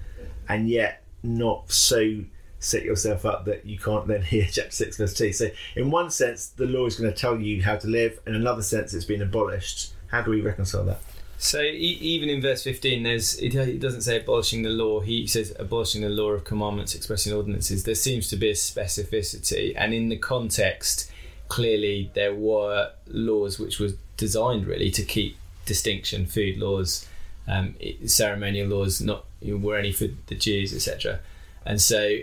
and 0.48 0.70
yet 0.70 1.04
not 1.24 1.72
so 1.72 2.24
set 2.60 2.84
yourself 2.84 3.26
up 3.26 3.46
that 3.46 3.66
you 3.66 3.78
can't 3.78 4.08
then 4.08 4.22
hear 4.34 4.46
chapter 4.52 4.72
6 4.72 4.98
verse 4.98 5.14
2 5.14 5.32
so 5.32 5.48
in 5.76 5.90
one 5.90 6.12
sense 6.12 6.48
the 6.48 6.66
law 6.66 6.86
is 6.86 6.96
going 6.96 7.12
to 7.12 7.18
tell 7.18 7.40
you 7.40 7.64
how 7.64 7.78
to 7.78 7.88
live. 7.88 8.20
In 8.28 8.36
another 8.36 8.62
sense 8.62 8.94
it's 8.94 9.06
been 9.06 9.22
abolished. 9.22 9.94
How 10.08 10.22
do 10.22 10.32
we 10.32 10.42
reconcile 10.42 10.84
that? 10.86 11.02
So 11.38 11.62
e- 11.62 11.98
even 12.02 12.28
in 12.28 12.42
verse 12.42 12.64
15 12.64 13.04
there's 13.04 13.38
it, 13.40 13.56
it, 13.56 13.80
doesn't 13.80 14.02
say 14.02 14.20
abolishing 14.20 14.64
the 14.64 14.70
law. 14.70 15.00
He 15.00 15.26
says 15.26 15.56
abolishing 15.58 16.02
the 16.02 16.10
law 16.10 16.32
of 16.32 16.44
commandments 16.44 16.96
expressing 16.96 17.34
ordinances. 17.34 17.84
There 17.84 17.96
seems 17.96 18.28
to 18.30 18.36
be 18.36 18.50
a 18.50 18.54
specificity 18.54 19.74
and 19.78 19.94
in 19.94 20.10
the 20.10 20.18
context 20.18 21.12
clearly 21.48 22.12
there 22.14 22.36
were 22.36 22.92
laws 23.08 23.58
which 23.58 23.80
were 23.80 23.90
designed 24.18 24.68
really 24.68 24.92
to 24.92 25.04
keep 25.04 25.38
distinction 25.66 26.26
food 26.26 26.58
laws 26.58 27.08
um, 27.50 27.75
ceremonial 28.06 28.68
laws 28.68 29.01
not 29.01 29.25
were 29.41 29.77
any 29.77 29.91
for 29.91 30.08
the 30.27 30.36
jews 30.36 30.74
etc 30.74 31.20
and 31.65 31.82
so 31.82 32.20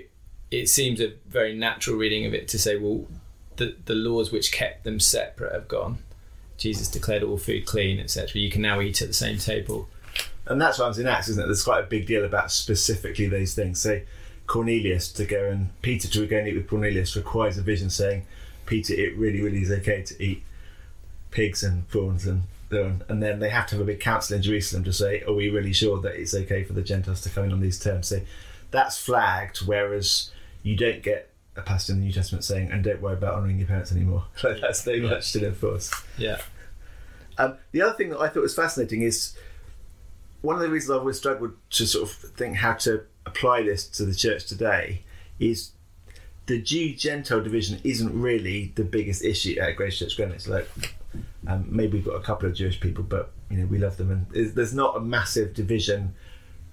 it 0.50 0.68
seems 0.68 1.00
a 1.00 1.12
very 1.28 1.54
natural 1.54 1.96
reading 1.96 2.24
of 2.24 2.34
it 2.34 2.48
to 2.48 2.58
say, 2.58 2.76
well, 2.76 3.06
the, 3.56 3.76
the 3.86 3.94
laws 3.94 4.30
which 4.30 4.52
kept 4.52 4.84
them 4.84 5.00
separate 5.00 5.52
have 5.52 5.68
gone. 5.68 5.98
Jesus 6.56 6.88
declared 6.88 7.22
all 7.22 7.36
food 7.36 7.66
clean, 7.66 7.98
etc. 7.98 8.40
You 8.40 8.50
can 8.50 8.62
now 8.62 8.80
eat 8.80 9.02
at 9.02 9.08
the 9.08 9.14
same 9.14 9.38
table. 9.38 9.88
And 10.46 10.60
that's 10.60 10.78
what 10.78 10.86
happens 10.86 10.98
in 11.00 11.06
Acts, 11.06 11.28
isn't 11.28 11.42
it? 11.42 11.46
There's 11.46 11.64
quite 11.64 11.84
a 11.84 11.86
big 11.86 12.06
deal 12.06 12.24
about 12.24 12.52
specifically 12.52 13.26
those 13.26 13.54
things. 13.54 13.80
So 13.80 14.00
Cornelius 14.46 15.12
to 15.12 15.24
go 15.24 15.46
and 15.46 15.70
Peter 15.82 16.08
to 16.08 16.26
go 16.26 16.38
and 16.38 16.48
eat 16.48 16.54
with 16.54 16.68
Cornelius 16.68 17.16
requires 17.16 17.58
a 17.58 17.62
vision 17.62 17.90
saying, 17.90 18.24
Peter, 18.64 18.94
it 18.94 19.16
really, 19.16 19.42
really 19.42 19.62
is 19.62 19.70
okay 19.70 20.02
to 20.02 20.22
eat 20.22 20.42
pigs 21.30 21.62
and 21.62 21.86
prawns 21.88 22.26
and 22.26 22.44
and 23.08 23.22
then 23.22 23.38
they 23.38 23.48
have 23.48 23.66
to 23.68 23.74
have 23.76 23.82
a 23.82 23.84
big 23.84 24.00
council 24.00 24.36
in 24.36 24.42
Jerusalem 24.42 24.84
to 24.84 24.92
say, 24.92 25.22
are 25.22 25.32
we 25.32 25.48
really 25.48 25.72
sure 25.72 26.00
that 26.00 26.14
it's 26.14 26.34
okay 26.34 26.64
for 26.64 26.72
the 26.72 26.82
Gentiles 26.82 27.20
to 27.22 27.30
come 27.30 27.44
in 27.44 27.52
on 27.52 27.60
these 27.60 27.78
terms? 27.78 28.08
So 28.08 28.20
that's 28.70 28.98
flagged, 28.98 29.58
whereas 29.66 30.30
you 30.62 30.76
don't 30.76 31.02
get 31.02 31.30
a 31.56 31.62
passage 31.62 31.90
in 31.90 32.00
the 32.00 32.06
New 32.06 32.12
Testament 32.12 32.44
saying, 32.44 32.70
"And 32.70 32.84
don't 32.84 33.00
worry 33.00 33.14
about 33.14 33.34
honouring 33.34 33.58
your 33.58 33.68
parents 33.68 33.92
anymore." 33.92 34.26
that's 34.42 34.82
very 34.82 35.02
yeah. 35.02 35.10
much 35.10 35.24
still 35.24 35.44
in 35.44 35.54
force. 35.54 35.92
Yeah. 36.18 36.40
Um, 37.38 37.56
the 37.72 37.82
other 37.82 37.94
thing 37.94 38.10
that 38.10 38.20
I 38.20 38.28
thought 38.28 38.42
was 38.42 38.54
fascinating 38.54 39.02
is 39.02 39.36
one 40.42 40.56
of 40.56 40.62
the 40.62 40.68
reasons 40.68 40.90
I've 40.92 41.00
always 41.00 41.18
struggled 41.18 41.52
to 41.70 41.86
sort 41.86 42.08
of 42.08 42.14
think 42.14 42.56
how 42.56 42.74
to 42.74 43.02
apply 43.26 43.62
this 43.62 43.86
to 43.88 44.04
the 44.04 44.14
church 44.14 44.46
today 44.46 45.02
is 45.38 45.72
the 46.46 46.60
Jew 46.60 46.94
Gentile 46.94 47.42
division 47.42 47.80
isn't 47.84 48.18
really 48.18 48.72
the 48.76 48.84
biggest 48.84 49.24
issue 49.24 49.58
at 49.60 49.76
Grace 49.76 49.98
Church 49.98 50.16
Greenwich. 50.16 50.46
Like, 50.46 50.68
um, 51.46 51.66
maybe 51.68 51.98
we've 51.98 52.04
got 52.04 52.16
a 52.16 52.22
couple 52.22 52.48
of 52.48 52.54
Jewish 52.54 52.80
people, 52.80 53.04
but 53.04 53.32
you 53.50 53.58
know 53.58 53.66
we 53.66 53.78
love 53.78 53.96
them, 53.96 54.10
and 54.10 54.54
there's 54.54 54.74
not 54.74 54.96
a 54.96 55.00
massive 55.00 55.54
division 55.54 56.14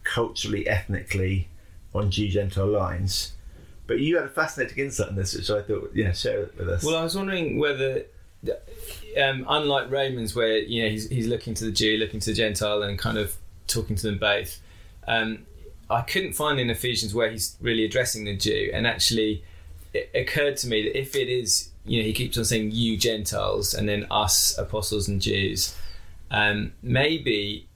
culturally, 0.04 0.68
ethnically 0.68 1.48
on 1.94 2.12
Jew 2.12 2.28
Gentile 2.28 2.68
lines. 2.68 3.34
But 3.86 4.00
you 4.00 4.16
had 4.16 4.26
a 4.26 4.30
fascinating 4.30 4.86
insight 4.86 5.10
on 5.10 5.16
this, 5.16 5.36
which 5.36 5.50
I 5.50 5.62
thought, 5.62 5.92
yeah, 5.94 6.14
share 6.14 6.44
it 6.44 6.58
with 6.58 6.70
us. 6.70 6.84
Well, 6.84 6.96
I 6.96 7.04
was 7.04 7.16
wondering 7.16 7.60
whether, 7.60 8.06
um, 9.22 9.46
unlike 9.50 9.92
Romans, 9.92 10.36
where 10.36 10.58
you 10.58 10.84
know 10.84 10.90
he's, 10.90 11.10
he's 11.10 11.28
looking 11.28 11.54
to 11.56 11.66
the 11.66 11.72
Jew, 11.72 11.98
looking 11.98 12.20
to 12.22 12.30
the 12.32 12.36
Gentile, 12.36 12.84
and 12.84 12.98
kind 12.98 13.18
of 13.18 13.36
talking 13.68 13.96
to 13.98 14.08
them 14.08 14.18
both, 14.18 14.60
um, 15.08 15.46
I 15.90 16.02
couldn't 16.02 16.34
find 16.34 16.60
in 16.60 16.70
Ephesians 16.70 17.14
where 17.14 17.30
he's 17.30 17.58
really 17.62 17.84
addressing 17.86 18.26
the 18.26 18.36
Jew. 18.36 18.72
And 18.74 18.88
actually, 18.88 19.44
it 19.94 20.10
occurred 20.16 20.58
to 20.58 20.68
me 20.68 20.84
that 20.84 20.98
if 20.98 21.16
it 21.16 21.30
is, 21.30 21.70
you 21.86 22.00
know, 22.00 22.06
he 22.06 22.14
keeps 22.14 22.38
on 22.38 22.46
saying 22.46 22.72
you 22.72 22.98
Gentiles 22.98 23.74
and 23.74 23.88
then 23.88 24.06
us 24.10 24.58
apostles 24.58 25.08
and 25.08 25.22
Jews, 25.22 25.76
um, 26.32 26.74
maybe 26.82 27.68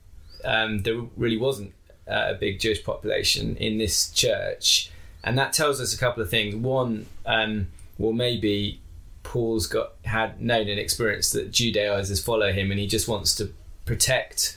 um, 0.44 0.80
there 0.80 1.00
really 1.16 1.36
wasn't 1.36 1.72
a 2.06 2.34
big 2.34 2.58
Jewish 2.58 2.82
population 2.82 3.56
in 3.56 3.78
this 3.78 4.10
church 4.10 4.90
and 5.24 5.36
that 5.38 5.52
tells 5.52 5.80
us 5.80 5.92
a 5.92 5.98
couple 5.98 6.22
of 6.22 6.30
things. 6.30 6.54
One, 6.54 7.06
um, 7.26 7.68
well, 7.98 8.12
maybe 8.12 8.80
Paul's 9.22 9.66
got 9.66 9.92
had 10.04 10.40
known 10.40 10.68
and 10.68 10.78
experienced 10.78 11.32
that 11.32 11.50
Judaizers 11.50 12.22
follow 12.22 12.52
him, 12.52 12.70
and 12.70 12.78
he 12.78 12.86
just 12.86 13.08
wants 13.08 13.34
to 13.36 13.52
protect 13.84 14.56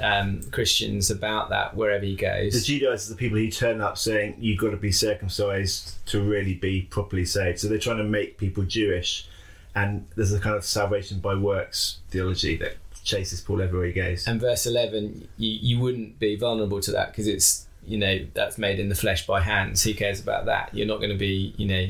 um, 0.00 0.42
Christians 0.50 1.10
about 1.10 1.50
that 1.50 1.76
wherever 1.76 2.04
he 2.04 2.16
goes. 2.16 2.52
The 2.52 2.60
Judaizers 2.60 3.10
are 3.10 3.14
the 3.14 3.18
people 3.18 3.38
who 3.38 3.50
turn 3.50 3.80
up 3.80 3.98
saying 3.98 4.36
you've 4.38 4.58
got 4.58 4.70
to 4.70 4.76
be 4.76 4.92
circumcised 4.92 6.04
to 6.06 6.22
really 6.22 6.54
be 6.54 6.82
properly 6.82 7.24
saved. 7.24 7.60
So 7.60 7.68
they're 7.68 7.78
trying 7.78 7.98
to 7.98 8.04
make 8.04 8.38
people 8.38 8.64
Jewish, 8.64 9.28
and 9.74 10.06
there's 10.16 10.32
a 10.32 10.40
kind 10.40 10.56
of 10.56 10.64
salvation 10.64 11.20
by 11.20 11.34
works 11.34 11.98
theology 12.10 12.56
that 12.56 12.76
chases 13.04 13.40
Paul 13.40 13.62
everywhere 13.62 13.86
he 13.86 13.92
goes. 13.92 14.26
And 14.26 14.40
verse 14.40 14.66
eleven, 14.66 15.28
you, 15.36 15.58
you 15.60 15.80
wouldn't 15.80 16.18
be 16.18 16.36
vulnerable 16.36 16.80
to 16.80 16.90
that 16.92 17.10
because 17.10 17.26
it's 17.26 17.66
you 17.86 17.98
know 17.98 18.26
that's 18.34 18.58
made 18.58 18.78
in 18.78 18.88
the 18.88 18.94
flesh 18.94 19.26
by 19.26 19.40
hands 19.40 19.82
who 19.82 19.94
cares 19.94 20.20
about 20.20 20.44
that 20.46 20.70
you're 20.74 20.86
not 20.86 20.98
going 20.98 21.10
to 21.10 21.16
be 21.16 21.54
you 21.56 21.66
know 21.66 21.86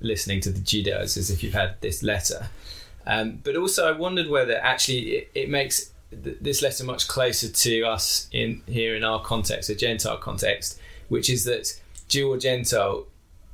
listening 0.00 0.40
to 0.40 0.50
the 0.50 0.60
judaizers 0.60 1.30
if 1.30 1.42
you've 1.42 1.54
had 1.54 1.74
this 1.80 2.02
letter 2.02 2.48
um, 3.06 3.40
but 3.42 3.56
also 3.56 3.88
i 3.88 3.92
wondered 3.92 4.28
whether 4.28 4.56
actually 4.58 5.16
it, 5.16 5.30
it 5.34 5.50
makes 5.50 5.92
th- 6.10 6.36
this 6.40 6.62
letter 6.62 6.84
much 6.84 7.08
closer 7.08 7.48
to 7.48 7.82
us 7.82 8.28
in 8.32 8.62
here 8.66 8.94
in 8.94 9.04
our 9.04 9.20
context 9.22 9.70
a 9.70 9.74
gentile 9.74 10.16
context 10.16 10.78
which 11.08 11.28
is 11.28 11.44
that 11.44 11.80
jew 12.08 12.32
or 12.32 12.38
gentile 12.38 13.06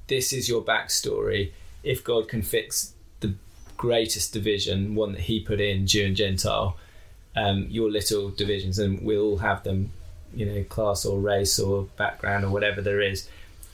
this 0.09 0.33
is 0.33 0.49
your 0.49 0.63
backstory 0.63 1.53
if 1.83 2.03
god 2.03 2.29
can 2.29 2.43
fix 2.43 2.95
the 3.21 3.35
greatest 3.77 4.33
division 4.33 4.95
one 4.95 5.13
that 5.13 5.23
he 5.23 5.41
put 5.41 5.61
in 5.61 5.87
jew 5.87 6.07
and 6.07 6.17
gentile 6.17 6.77
um, 7.39 7.67
your 7.69 7.91
little 7.91 8.31
divisions 8.31 8.79
and 8.79 9.03
we'll 9.03 9.23
all 9.23 9.37
have 9.39 9.63
them 9.63 9.93
you 10.35 10.47
know 10.47 10.65
class 10.65 11.05
or 11.05 11.21
race 11.21 11.59
or 11.59 11.85
background 11.97 12.45
or 12.45 12.51
whatever 12.51 12.81
there 12.81 13.01
is 13.01 13.29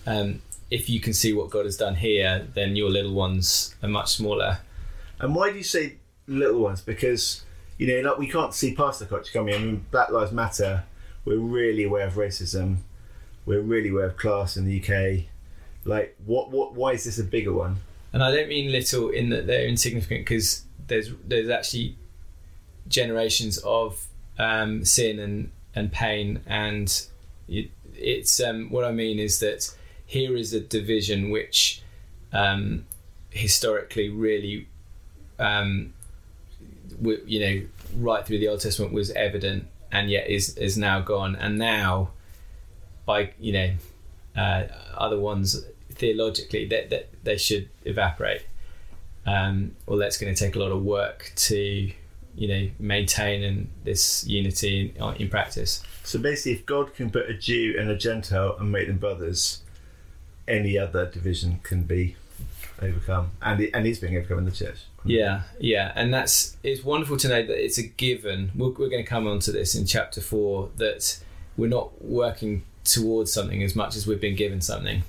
um, 0.04 0.42
if 0.68 0.90
you 0.90 0.98
can 0.98 1.12
see 1.12 1.32
what 1.32 1.50
God 1.50 1.64
has 1.64 1.76
done 1.76 1.94
here 1.94 2.44
then 2.54 2.74
your 2.74 2.90
little 2.90 3.14
ones 3.14 3.76
are 3.82 3.88
much 3.88 4.14
smaller 4.14 4.58
And 5.22 5.36
why 5.36 5.52
do 5.52 5.56
you 5.56 5.64
say 5.64 5.94
little 6.26 6.60
ones? 6.60 6.80
Because 6.80 7.44
you 7.78 7.86
know, 7.86 8.10
like 8.10 8.18
we 8.18 8.28
can't 8.28 8.54
see 8.54 8.74
past 8.74 9.00
the 9.00 9.06
culture 9.06 9.32
coming. 9.32 9.54
I 9.54 9.58
mean, 9.58 9.86
Black 9.90 10.10
Lives 10.10 10.32
Matter. 10.32 10.84
We're 11.24 11.38
really 11.38 11.84
aware 11.84 12.06
of 12.06 12.14
racism. 12.14 12.78
We're 13.46 13.60
really 13.60 13.90
aware 13.90 14.06
of 14.06 14.16
class 14.16 14.56
in 14.56 14.64
the 14.64 14.80
UK. 14.82 15.24
Like, 15.84 16.16
what? 16.24 16.50
What? 16.50 16.74
Why 16.74 16.92
is 16.92 17.04
this 17.04 17.18
a 17.18 17.24
bigger 17.24 17.52
one? 17.52 17.76
And 18.12 18.22
I 18.22 18.34
don't 18.34 18.48
mean 18.48 18.70
little 18.70 19.08
in 19.08 19.30
that 19.30 19.46
they're 19.46 19.66
insignificant 19.66 20.20
because 20.20 20.64
there's 20.86 21.10
there's 21.26 21.48
actually 21.48 21.96
generations 22.88 23.58
of 23.58 24.06
um, 24.38 24.84
sin 24.84 25.18
and 25.18 25.50
and 25.74 25.90
pain, 25.90 26.40
and 26.46 27.06
it, 27.48 27.70
it's 27.94 28.40
um, 28.40 28.70
what 28.70 28.84
I 28.84 28.92
mean 28.92 29.18
is 29.18 29.40
that 29.40 29.74
here 30.06 30.36
is 30.36 30.52
a 30.52 30.60
division 30.60 31.30
which 31.30 31.82
um, 32.32 32.84
historically 33.30 34.08
really, 34.10 34.68
um, 35.38 35.94
you 37.02 37.40
know, 37.40 37.62
right 37.96 38.26
through 38.26 38.38
the 38.38 38.48
Old 38.48 38.60
Testament 38.60 38.92
was 38.92 39.10
evident, 39.10 39.66
and 39.90 40.10
yet 40.10 40.28
is 40.28 40.56
is 40.56 40.76
now 40.76 41.00
gone, 41.00 41.36
and 41.36 41.58
now 41.58 42.10
by 43.04 43.32
you 43.40 43.52
know 43.52 43.70
uh, 44.36 44.64
other 44.96 45.18
ones 45.18 45.64
theologically 45.90 46.66
that 46.66 46.90
that 46.90 47.08
they 47.24 47.36
should 47.36 47.68
evaporate. 47.84 48.44
Um, 49.24 49.76
well, 49.86 49.98
that's 49.98 50.18
going 50.18 50.34
to 50.34 50.38
take 50.38 50.56
a 50.56 50.58
lot 50.58 50.72
of 50.72 50.82
work 50.82 51.32
to 51.36 51.92
you 52.34 52.48
know 52.48 52.70
maintain 52.78 53.42
and 53.42 53.68
this 53.84 54.26
unity 54.26 54.94
in, 54.96 55.14
in 55.16 55.28
practice. 55.28 55.82
So 56.04 56.18
basically, 56.18 56.52
if 56.52 56.66
God 56.66 56.94
can 56.94 57.10
put 57.10 57.28
a 57.28 57.34
Jew 57.34 57.76
and 57.78 57.88
a 57.90 57.96
Gentile 57.96 58.56
and 58.58 58.72
make 58.72 58.88
them 58.88 58.98
brothers, 58.98 59.62
any 60.48 60.78
other 60.78 61.06
division 61.06 61.60
can 61.62 61.82
be 61.82 62.16
overcome, 62.82 63.32
and 63.40 63.60
it, 63.60 63.70
and 63.74 63.86
is 63.86 63.98
being 63.98 64.16
overcome 64.16 64.38
in 64.38 64.44
the 64.44 64.50
church. 64.50 64.80
Yeah, 65.04 65.42
yeah, 65.58 65.92
and 65.94 66.12
that's 66.12 66.56
it's 66.62 66.84
wonderful 66.84 67.16
to 67.18 67.28
know 67.28 67.42
that 67.46 67.64
it's 67.64 67.78
a 67.78 67.82
given. 67.82 68.52
We're, 68.54 68.70
we're 68.70 68.88
going 68.88 69.02
to 69.02 69.08
come 69.08 69.26
on 69.26 69.38
to 69.40 69.52
this 69.52 69.74
in 69.74 69.86
chapter 69.86 70.20
four 70.20 70.70
that 70.76 71.18
we're 71.56 71.68
not 71.68 72.02
working 72.02 72.64
towards 72.84 73.32
something 73.32 73.62
as 73.62 73.76
much 73.76 73.96
as 73.96 74.06
we've 74.06 74.20
been 74.20 74.36
given 74.36 74.60
something. 74.60 75.02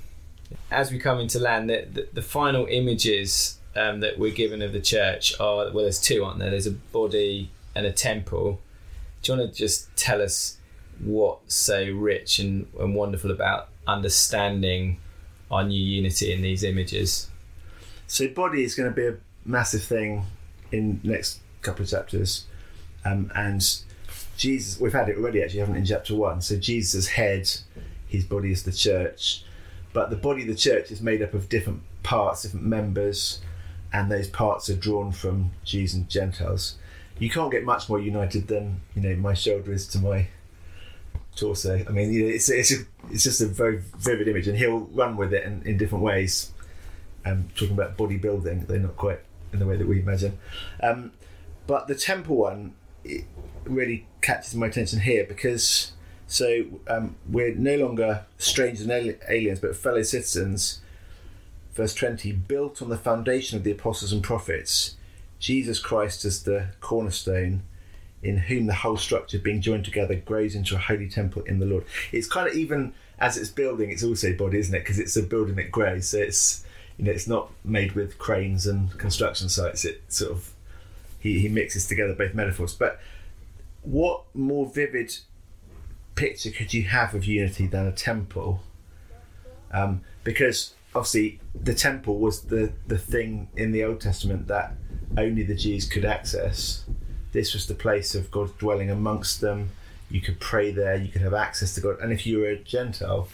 As 0.69 0.91
we 0.91 0.99
come 0.99 1.19
into 1.19 1.39
land, 1.39 1.69
the, 1.69 1.87
the, 1.91 2.07
the 2.13 2.21
final 2.21 2.67
images 2.69 3.57
um, 3.75 4.01
that 4.01 4.19
we're 4.19 4.31
given 4.33 4.61
of 4.61 4.73
the 4.73 4.81
church 4.81 5.39
are 5.39 5.71
well, 5.71 5.83
there's 5.83 5.99
two, 5.99 6.23
aren't 6.23 6.39
there? 6.39 6.51
There's 6.51 6.67
a 6.67 6.71
body 6.71 7.49
and 7.75 7.85
a 7.85 7.91
temple. 7.91 8.59
Do 9.21 9.31
you 9.31 9.39
want 9.39 9.53
to 9.53 9.57
just 9.57 9.95
tell 9.95 10.21
us 10.21 10.57
what's 10.99 11.55
so 11.55 11.91
rich 11.91 12.39
and, 12.39 12.67
and 12.79 12.93
wonderful 12.93 13.31
about 13.31 13.69
understanding 13.87 14.99
our 15.49 15.63
new 15.63 15.79
unity 15.79 16.31
in 16.33 16.41
these 16.41 16.63
images? 16.63 17.29
So 18.13 18.27
body 18.27 18.63
is 18.63 18.75
going 18.75 18.93
to 18.93 18.95
be 18.95 19.07
a 19.07 19.17
massive 19.43 19.83
thing 19.83 20.27
in 20.71 21.01
next 21.03 21.39
couple 21.63 21.81
of 21.81 21.89
chapters, 21.89 22.45
um, 23.03 23.31
and 23.33 23.59
Jesus. 24.37 24.79
We've 24.79 24.93
had 24.93 25.09
it 25.09 25.17
already, 25.17 25.41
actually, 25.41 25.61
haven't 25.61 25.73
we, 25.73 25.79
in 25.79 25.85
chapter 25.87 26.13
one. 26.13 26.39
So 26.39 26.55
Jesus' 26.55 27.07
head, 27.07 27.49
his 28.07 28.23
body 28.23 28.51
is 28.51 28.65
the 28.65 28.71
church, 28.71 29.43
but 29.93 30.11
the 30.11 30.15
body 30.15 30.43
of 30.43 30.47
the 30.47 30.53
church 30.53 30.91
is 30.91 31.01
made 31.01 31.23
up 31.23 31.33
of 31.33 31.49
different 31.49 31.81
parts, 32.03 32.43
different 32.43 32.67
members, 32.67 33.41
and 33.91 34.11
those 34.11 34.27
parts 34.27 34.69
are 34.69 34.75
drawn 34.75 35.11
from 35.11 35.49
Jews 35.63 35.95
and 35.95 36.07
Gentiles. 36.07 36.75
You 37.17 37.31
can't 37.31 37.51
get 37.51 37.63
much 37.63 37.89
more 37.89 37.99
united 37.99 38.47
than 38.47 38.81
you 38.95 39.01
know 39.01 39.15
my 39.15 39.33
shoulder 39.33 39.73
is 39.73 39.87
to 39.87 39.97
my 39.97 40.27
torso. 41.35 41.83
I 41.83 41.91
mean, 41.91 42.13
you 42.13 42.25
know, 42.25 42.29
it's 42.29 42.47
it's 42.47 42.73
a, 42.73 42.85
it's 43.09 43.23
just 43.23 43.41
a 43.41 43.47
very 43.47 43.81
vivid 43.97 44.27
image, 44.27 44.47
and 44.47 44.55
he'll 44.55 44.81
run 44.93 45.17
with 45.17 45.33
it 45.33 45.45
in, 45.45 45.63
in 45.63 45.79
different 45.79 46.03
ways. 46.03 46.51
Um, 47.25 47.49
talking 47.55 47.73
about 47.73 47.97
bodybuilding, 47.97 48.67
they're 48.67 48.79
not 48.79 48.97
quite 48.97 49.19
in 49.53 49.59
the 49.59 49.65
way 49.65 49.77
that 49.77 49.87
we 49.87 50.01
imagine. 50.01 50.37
Um, 50.81 51.11
but 51.67 51.87
the 51.87 51.95
temple 51.95 52.35
one 52.35 52.73
it 53.03 53.25
really 53.65 54.05
catches 54.21 54.55
my 54.55 54.67
attention 54.67 55.01
here 55.01 55.25
because 55.25 55.91
so 56.27 56.65
um, 56.87 57.15
we're 57.29 57.53
no 57.53 57.77
longer 57.77 58.25
strangers 58.37 58.81
and 58.87 59.17
aliens, 59.29 59.59
but 59.59 59.75
fellow 59.75 60.03
citizens. 60.03 60.79
Verse 61.73 61.93
20 61.95 62.31
built 62.31 62.81
on 62.81 62.89
the 62.89 62.97
foundation 62.97 63.57
of 63.57 63.63
the 63.63 63.71
apostles 63.71 64.11
and 64.11 64.23
prophets, 64.23 64.95
Jesus 65.39 65.79
Christ 65.79 66.23
as 66.23 66.43
the 66.43 66.67
cornerstone, 66.81 67.63
in 68.21 68.37
whom 68.37 68.67
the 68.67 68.75
whole 68.75 68.97
structure 68.97 69.39
being 69.39 69.59
joined 69.59 69.85
together 69.85 70.15
grows 70.15 70.53
into 70.55 70.75
a 70.75 70.79
holy 70.79 71.09
temple 71.09 71.41
in 71.43 71.59
the 71.59 71.65
Lord. 71.65 71.85
It's 72.11 72.27
kind 72.27 72.47
of 72.47 72.55
even 72.55 72.93
as 73.19 73.37
it's 73.37 73.49
building, 73.49 73.89
it's 73.89 74.03
also 74.03 74.33
body, 74.33 74.59
isn't 74.59 74.73
it? 74.73 74.79
Because 74.79 74.99
it's 74.99 75.17
a 75.17 75.23
building 75.23 75.55
that 75.55 75.71
grows. 75.71 76.09
So 76.09 76.19
it's 76.19 76.63
you 76.97 77.05
know 77.05 77.11
it's 77.11 77.27
not 77.27 77.51
made 77.63 77.93
with 77.93 78.17
cranes 78.17 78.67
and 78.67 78.97
construction 78.97 79.49
sites. 79.49 79.85
It 79.85 80.03
sort 80.07 80.31
of 80.31 80.53
he, 81.19 81.39
he 81.39 81.49
mixes 81.49 81.87
together 81.87 82.13
both 82.13 82.33
metaphors. 82.33 82.73
But 82.73 82.99
what 83.81 84.23
more 84.33 84.65
vivid 84.65 85.17
picture 86.15 86.51
could 86.51 86.73
you 86.73 86.83
have 86.83 87.13
of 87.13 87.25
unity 87.25 87.67
than 87.67 87.87
a 87.87 87.91
temple? 87.91 88.61
Um, 89.71 90.01
because 90.23 90.73
obviously 90.93 91.39
the 91.55 91.73
temple 91.73 92.19
was 92.19 92.41
the, 92.41 92.71
the 92.87 92.97
thing 92.97 93.47
in 93.55 93.71
the 93.71 93.83
Old 93.83 94.01
Testament 94.01 94.47
that 94.47 94.73
only 95.17 95.43
the 95.43 95.55
Jews 95.55 95.87
could 95.87 96.05
access. 96.05 96.85
This 97.31 97.53
was 97.53 97.67
the 97.67 97.73
place 97.73 98.13
of 98.15 98.29
God 98.29 98.57
dwelling 98.57 98.91
amongst 98.91 99.41
them. 99.41 99.71
You 100.09 100.21
could 100.21 100.39
pray 100.39 100.71
there, 100.71 100.95
you 100.95 101.07
could 101.11 101.21
have 101.21 101.33
access 101.33 101.73
to 101.75 101.81
God. 101.81 101.99
And 101.99 102.13
if 102.13 102.27
you 102.27 102.39
were 102.39 102.47
a 102.47 102.59
Gentile, 102.59 103.27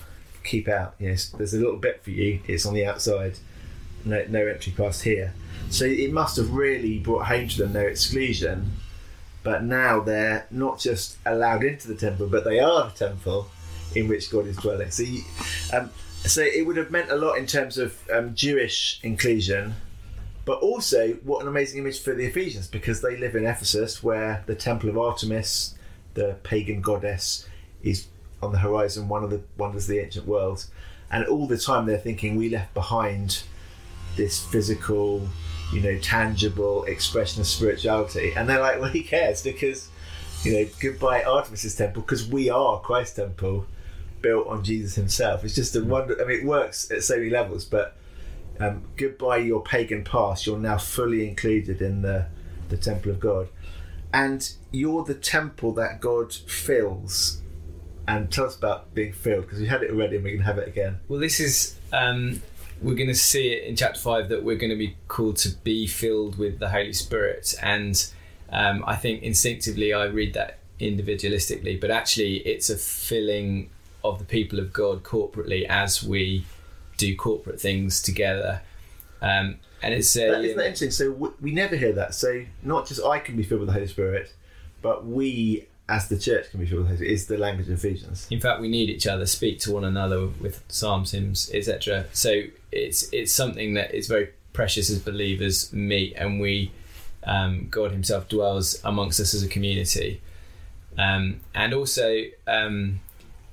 keep 0.43 0.67
out. 0.67 0.95
Yes, 1.00 1.30
there's 1.30 1.54
a 1.54 1.58
little 1.58 1.78
bit 1.78 2.04
for 2.04 2.12
you, 2.12 2.39
it's 2.48 2.65
on 2.65 2.74
the 2.74 2.86
outside. 2.86 3.39
No, 4.05 4.23
no 4.29 4.45
entry 4.45 4.73
past 4.75 5.03
here. 5.03 5.33
So 5.69 5.85
it 5.85 6.12
must 6.12 6.38
have 6.38 6.51
really 6.51 6.99
brought 6.99 7.25
home 7.25 7.47
to 7.47 7.57
them 7.57 7.73
their 7.73 7.89
exclusion. 7.89 8.71
But 9.43 9.63
now 9.63 9.99
they're 10.01 10.47
not 10.51 10.79
just 10.79 11.17
allowed 11.25 11.63
into 11.63 11.88
the 11.88 11.95
temple, 11.95 12.27
but 12.27 12.43
they 12.43 12.59
are 12.59 12.89
the 12.89 12.95
temple 12.95 13.49
in 13.95 14.07
which 14.07 14.29
God 14.31 14.47
is 14.47 14.57
dwelling. 14.57 14.91
So, 14.91 15.03
um, 15.73 15.89
so 16.25 16.41
it 16.41 16.65
would 16.65 16.77
have 16.77 16.91
meant 16.91 17.09
a 17.09 17.15
lot 17.15 17.38
in 17.38 17.47
terms 17.47 17.77
of 17.77 17.97
um, 18.12 18.35
Jewish 18.35 18.99
inclusion, 19.03 19.75
but 20.45 20.59
also 20.59 21.13
what 21.23 21.41
an 21.41 21.47
amazing 21.47 21.79
image 21.79 22.01
for 22.01 22.13
the 22.13 22.25
Ephesians 22.25 22.67
because 22.67 23.01
they 23.01 23.17
live 23.17 23.35
in 23.35 23.45
Ephesus, 23.45 24.03
where 24.03 24.43
the 24.45 24.55
temple 24.55 24.89
of 24.89 24.97
Artemis, 24.97 25.75
the 26.15 26.35
pagan 26.43 26.81
goddess, 26.81 27.47
is 27.81 28.07
on 28.41 28.51
the 28.51 28.59
horizon, 28.59 29.07
one 29.07 29.23
of 29.23 29.29
the 29.29 29.41
wonders 29.57 29.83
of 29.83 29.89
the 29.89 29.99
ancient 29.99 30.27
world, 30.27 30.65
and 31.12 31.25
all 31.25 31.47
the 31.47 31.57
time 31.57 31.85
they're 31.85 31.97
thinking 31.97 32.35
we 32.35 32.49
left 32.49 32.73
behind 32.73 33.43
this 34.15 34.43
physical, 34.45 35.28
you 35.74 35.82
know, 35.82 35.98
tangible 36.00 36.84
expression 36.86 37.41
of 37.41 37.48
spirituality, 37.48 38.34
and 38.36 38.48
they're 38.48 38.62
like, 38.62 38.80
well, 38.80 38.89
who 38.89 39.04
cares? 39.04 39.41
Because 39.43 39.89
you 40.43 40.54
know, 40.54 40.69
goodbye 40.80 41.24
Artemis's 41.24 41.76
temple, 41.76 42.02
because 42.02 42.28
we 42.28 42.50
are 42.50 42.80
Christ's 42.80 43.17
temple, 43.17 43.65
built 44.22 44.48
on 44.48 44.63
Jesus 44.63 44.95
Himself. 44.95 45.43
It's 45.43 45.56
just 45.56 45.76
a 45.76 45.84
wonder. 45.84 46.17
I 46.22 46.26
mean, 46.26 46.39
it 46.39 46.45
works 46.45 46.89
at 46.91 47.04
so 47.04 47.17
many 47.17 47.30
levels, 47.30 47.65
but 47.65 47.98
um, 48.60 48.84
goodbye 48.98 49.38
your 49.38 49.62
pagan 49.62 50.04
past. 50.04 50.45
You're 50.45 50.58
now 50.58 50.78
fully 50.78 51.28
included 51.28 51.82
in 51.82 52.02
the 52.02 52.28
the 52.69 52.78
temple 52.78 53.12
of 53.12 53.19
God, 53.19 53.50
and 54.13 54.50
you're 54.72 55.04
the 55.04 55.15
temple 55.15 55.74
that 55.74 56.00
God 56.02 56.34
fills. 56.34 57.41
And 58.08 58.32
tell 58.32 58.45
us 58.45 58.56
about 58.58 58.95
being 58.95 59.13
filled 59.13 59.43
because 59.43 59.60
we 59.60 59.67
had 59.67 59.84
it 59.84 59.91
already 59.91 60.15
and 60.15 60.26
we 60.26 60.32
can 60.32 60.41
have 60.41 60.58
it 60.58 60.67
again. 60.67 61.00
Well, 61.08 61.19
this 61.19 61.39
is 61.39 61.76
um, 61.93 62.41
we're 62.82 62.96
going 62.96 63.10
to 63.10 63.15
see 63.15 63.50
it 63.50 63.65
in 63.65 63.76
chapter 63.76 64.00
five 64.00 64.30
that 64.30 64.44
we're 64.44 64.58
going 64.58 64.70
to 64.70 64.76
be 64.76 64.96
called 65.08 65.38
to 65.38 65.50
be 65.50 65.88
filled 65.88 66.38
with 66.38 66.60
the 66.60 66.70
Holy 66.70 66.94
Spirit, 66.94 67.56
and 67.62 68.10
um, 68.52 68.84
I 68.88 68.96
think 68.96 69.24
instinctively 69.24 69.94
I 69.94 70.06
read 70.06 70.34
that 70.34 70.60
individualistically, 70.80 71.80
but 71.80 71.92
actually 71.92 72.38
it's 72.38 72.70
a 72.70 72.78
filling 72.78 73.70
of 74.04 74.18
the 74.20 74.26
people 74.26 74.60
of 74.60 74.72
God 74.72 75.04
corporately 75.04 75.65
as 75.68 76.02
we 76.02 76.46
do 76.98 77.15
corporate 77.15 77.60
things 77.60 78.02
together. 78.02 78.62
Um, 79.22 79.60
and 79.82 79.94
it's 79.94 80.15
uh, 80.15 80.32
That, 80.32 80.46
isn't 80.46 80.58
that 80.58 80.65
interesting? 80.65 80.92
So 80.92 81.12
w- 81.12 81.34
we 81.42 81.52
never 81.52 81.76
hear 81.76 81.94
that. 81.94 82.13
So 82.13 82.46
not 82.63 82.88
just 82.88 83.04
I 83.04 83.20
can 83.20 83.36
be 83.36 83.44
filled 83.44 83.62
with 83.62 83.68
the 83.68 83.74
Holy 83.74 83.88
Spirit, 83.88 84.34
but 84.82 85.06
we 85.06 85.68
as 85.89 86.08
the 86.08 86.17
church 86.17 86.52
can 86.52 86.60
be 86.60 86.67
filled 86.67 86.88
with 86.88 86.99
the. 86.99 87.12
Is 87.12 87.25
the 87.25 87.38
language 87.38 87.67
of 87.67 87.73
Ephesians. 87.73 88.28
in 88.30 88.39
fact, 88.39 88.62
we 88.62 88.69
need 88.69 88.89
each 88.89 89.08
other, 89.08 89.25
speak 89.25 89.60
to 89.62 89.73
one 89.73 89.84
another 89.84 90.28
with 90.28 90.63
psalms, 90.69 91.12
hymns, 91.12 91.49
etc. 91.54 92.06
So 92.13 92.43
it's 92.71 93.12
it's 93.12 93.34
something 93.34 93.73
that 93.73 93.93
is 93.93 94.08
very 94.08 94.30
precious 94.54 94.89
as 94.89 94.99
believers 94.99 95.73
meet, 95.73 96.13
and 96.15 96.39
we 96.39 96.71
um, 97.23 97.67
God 97.69 97.91
Himself 97.91 98.30
dwells 98.30 98.80
amongst 98.86 99.19
us 99.19 99.34
as 99.34 99.43
a 99.43 99.47
community, 99.47 100.21
um, 100.97 101.41
and 101.56 101.73
also 101.73 102.25
um, 102.47 103.02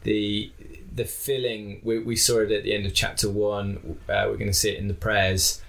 the 0.02 0.52
the 0.94 1.06
filling. 1.06 1.80
We, 1.82 1.98
we 2.00 2.16
saw 2.16 2.40
it 2.40 2.52
at 2.52 2.64
the 2.64 2.74
end 2.74 2.84
of 2.84 2.94
chapter 2.94 3.30
one. 3.30 3.98
Uh, 4.08 4.26
we're 4.28 4.36
going 4.36 4.46
to 4.46 4.54
see 4.54 4.70
it 4.70 4.78
in 4.78 4.88
the 4.88 4.94
prayers. 4.94 5.62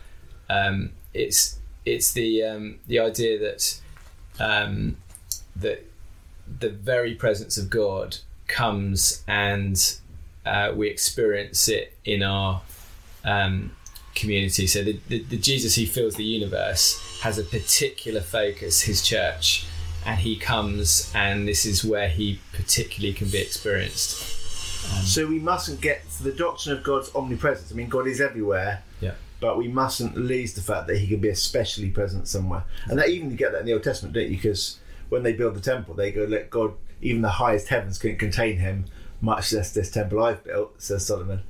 Um, 0.50 0.92
it's 1.14 1.60
it's 1.86 2.12
the 2.12 2.44
um, 2.44 2.80
the 2.88 3.00
idea 3.00 3.40
that 3.40 3.80
um, 4.40 4.98
that 5.56 5.86
the 6.60 6.70
very 6.70 7.16
presence 7.16 7.58
of 7.58 7.70
God 7.70 8.18
comes 8.48 9.24
and 9.28 9.96
uh, 10.46 10.72
we 10.76 10.88
experience 10.88 11.68
it 11.68 11.98
in 12.06 12.24
our 12.24 12.62
um, 13.26 13.72
community. 14.16 14.68
So 14.68 14.84
the, 14.84 15.00
the, 15.10 15.24
the 15.24 15.38
Jesus 15.38 15.76
who 15.76 15.86
fills 15.86 16.16
the 16.16 16.24
universe 16.24 17.20
has 17.22 17.38
a 17.38 17.44
particular 17.44 18.22
focus, 18.22 18.82
his 18.82 19.02
church, 19.02 19.66
and 20.06 20.20
he 20.20 20.38
comes, 20.38 21.12
and 21.14 21.48
this 21.48 21.66
is 21.66 21.84
where 21.84 22.08
he 22.08 22.40
particularly 22.54 23.14
can 23.14 23.30
be 23.30 23.40
experienced. 23.40 24.22
Um, 24.96 25.04
So 25.04 25.28
we 25.28 25.40
mustn't 25.40 25.82
get 25.82 26.10
to 26.18 26.24
the 26.24 26.32
doctrine 26.32 26.78
of 26.78 26.84
God's 26.84 27.14
omnipresence. 27.14 27.72
I 27.72 27.76
mean, 27.76 27.90
God 27.90 28.08
is 28.08 28.22
everywhere. 28.22 28.84
Yeah. 29.02 29.16
But 29.40 29.58
we 29.58 29.68
mustn't 29.68 30.18
lose 30.18 30.54
the 30.54 30.62
fact 30.62 30.88
that 30.88 30.98
He 30.98 31.08
can 31.08 31.20
be 31.20 31.30
especially 31.30 31.92
present 31.92 32.28
somewhere, 32.28 32.64
and 32.86 32.98
that 32.98 33.10
even 33.10 33.30
you 33.30 33.38
get 33.38 33.52
that 33.52 33.60
in 33.60 33.66
the 33.68 33.74
Old 33.74 33.84
Testament, 33.84 34.16
don't 34.16 34.30
you? 34.30 34.38
Because 34.38 34.80
when 35.10 35.24
they 35.24 35.34
build 35.34 35.56
the 35.56 35.62
temple, 35.62 35.94
they 35.94 36.12
go, 36.12 36.24
"Let 36.24 36.50
God, 36.50 36.74
even 37.02 37.22
the 37.22 37.30
highest 37.30 37.68
heavens 37.70 37.98
couldn't 37.98 38.18
contain 38.18 38.58
Him, 38.58 38.86
much 39.22 39.54
less 39.54 39.74
this 39.74 39.92
temple 39.92 40.24
I've 40.24 40.44
built," 40.44 40.82
says 40.82 41.06
Solomon. 41.06 41.42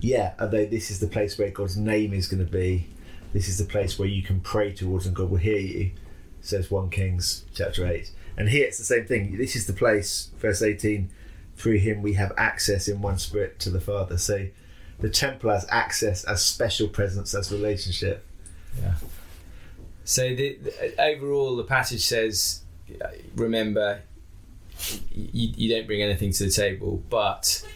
Yeah, 0.00 0.34
they, 0.46 0.66
this 0.66 0.90
is 0.90 1.00
the 1.00 1.06
place 1.06 1.38
where 1.38 1.50
God's 1.50 1.76
name 1.76 2.12
is 2.12 2.28
going 2.28 2.44
to 2.44 2.50
be. 2.50 2.88
This 3.32 3.48
is 3.48 3.58
the 3.58 3.64
place 3.64 3.98
where 3.98 4.08
you 4.08 4.22
can 4.22 4.40
pray 4.40 4.72
towards, 4.72 5.06
and 5.06 5.14
God 5.14 5.30
will 5.30 5.38
hear 5.38 5.58
you. 5.58 5.92
Says 6.40 6.70
one 6.70 6.90
Kings 6.90 7.44
chapter 7.54 7.86
eight, 7.86 8.10
and 8.36 8.48
here 8.48 8.66
it's 8.66 8.78
the 8.78 8.84
same 8.84 9.06
thing. 9.06 9.38
This 9.38 9.56
is 9.56 9.66
the 9.66 9.72
place, 9.72 10.30
verse 10.38 10.60
eighteen 10.60 11.10
through 11.56 11.78
him 11.78 12.02
we 12.02 12.14
have 12.14 12.32
access 12.36 12.88
in 12.88 13.00
one 13.00 13.18
spirit 13.18 13.58
to 13.60 13.70
the 13.70 13.80
Father. 13.80 14.18
So 14.18 14.48
the 14.98 15.08
temple 15.08 15.50
has 15.50 15.66
access 15.70 16.24
as 16.24 16.44
special 16.44 16.88
presence, 16.88 17.34
as 17.34 17.52
relationship. 17.52 18.26
Yeah. 18.80 18.94
So 20.04 20.34
the, 20.34 20.58
the 20.62 21.00
overall, 21.00 21.56
the 21.56 21.64
passage 21.64 22.04
says, 22.04 22.63
remember, 23.36 24.02
you, 25.12 25.52
you 25.56 25.74
don't 25.74 25.86
bring 25.86 26.02
anything 26.02 26.32
to 26.32 26.44
the 26.44 26.50
table, 26.50 27.02
but 27.10 27.66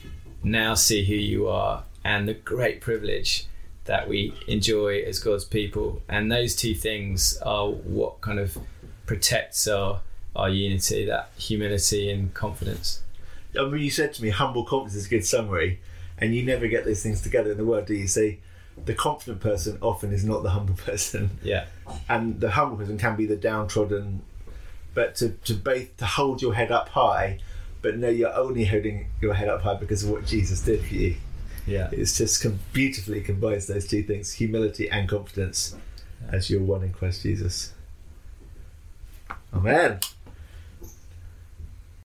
now 0.43 0.75
see 0.75 1.05
who 1.05 1.15
you 1.15 1.49
are 1.49 1.85
and 2.05 2.29
the 2.29 2.35
great 2.35 2.81
privilege 2.81 3.47
that 3.85 4.09
we 4.09 4.35
enjoy 4.47 5.01
as 5.03 5.19
God's 5.19 5.45
people. 5.45 6.03
And 6.09 6.31
those 6.31 6.55
two 6.55 6.75
things 6.75 7.39
are 7.39 7.69
what 7.69 8.21
kind 8.21 8.39
of 8.39 8.59
protects 9.07 9.67
our 9.67 10.01
our 10.37 10.49
unity, 10.49 11.05
that 11.05 11.31
humility 11.37 12.11
and 12.11 12.33
confidence. 12.33 13.03
I 13.59 13.65
mean, 13.65 13.83
you 13.83 13.91
said 13.91 14.13
to 14.15 14.23
me, 14.23 14.31
humble 14.31 14.65
confidence 14.65 14.95
is 14.95 15.07
a 15.07 15.09
good 15.09 15.25
summary, 15.25 15.81
and 16.17 16.35
you 16.35 16.45
never 16.45 16.69
get 16.69 16.85
those 16.85 17.03
things 17.03 17.21
together 17.21 17.53
in 17.53 17.57
the 17.57 17.65
world, 17.65 17.87
do 17.87 17.95
you? 17.95 18.07
See, 18.07 18.39
the 18.85 18.95
confident 18.95 19.41
person 19.41 19.79
often 19.81 20.13
is 20.13 20.25
not 20.25 20.43
the 20.45 20.51
humble 20.51 20.75
person, 20.85 21.39
Yeah, 21.43 21.67
and 22.09 22.41
the 22.41 22.51
humble 22.53 22.77
person 22.77 22.99
can 22.99 23.17
be 23.17 23.27
the 23.27 23.37
downtrodden. 23.37 24.23
But 24.95 25.15
to 25.17 25.31
to 25.45 25.55
both 25.55 25.97
to 25.99 26.07
hold 26.07 26.43
your 26.43 26.55
head 26.55 26.73
up 26.73 26.89
high, 26.91 27.39
but 27.83 27.97
no, 27.99 28.09
you're 28.09 28.35
only 28.35 28.65
holding 28.65 29.07
your 29.21 29.35
head 29.35 29.49
up 29.49 29.63
high 29.63 29.75
because 29.75 30.05
of 30.05 30.11
what 30.11 30.27
Jesus 30.27 30.61
did 30.61 30.85
for 30.85 30.95
you. 30.95 31.17
yeah. 31.67 31.89
It's 31.93 32.17
just 32.17 32.43
com- 32.43 32.59
beautifully 32.73 33.21
combines 33.21 33.67
those 33.67 33.87
two 33.87 34.03
things: 34.03 34.33
humility 34.33 34.91
and 34.91 35.09
confidence, 35.09 35.77
as 36.31 36.51
you're 36.51 36.63
one 36.63 36.83
in 36.83 36.93
Christ 36.93 37.23
Jesus. 37.23 37.73
Amen. 39.55 40.01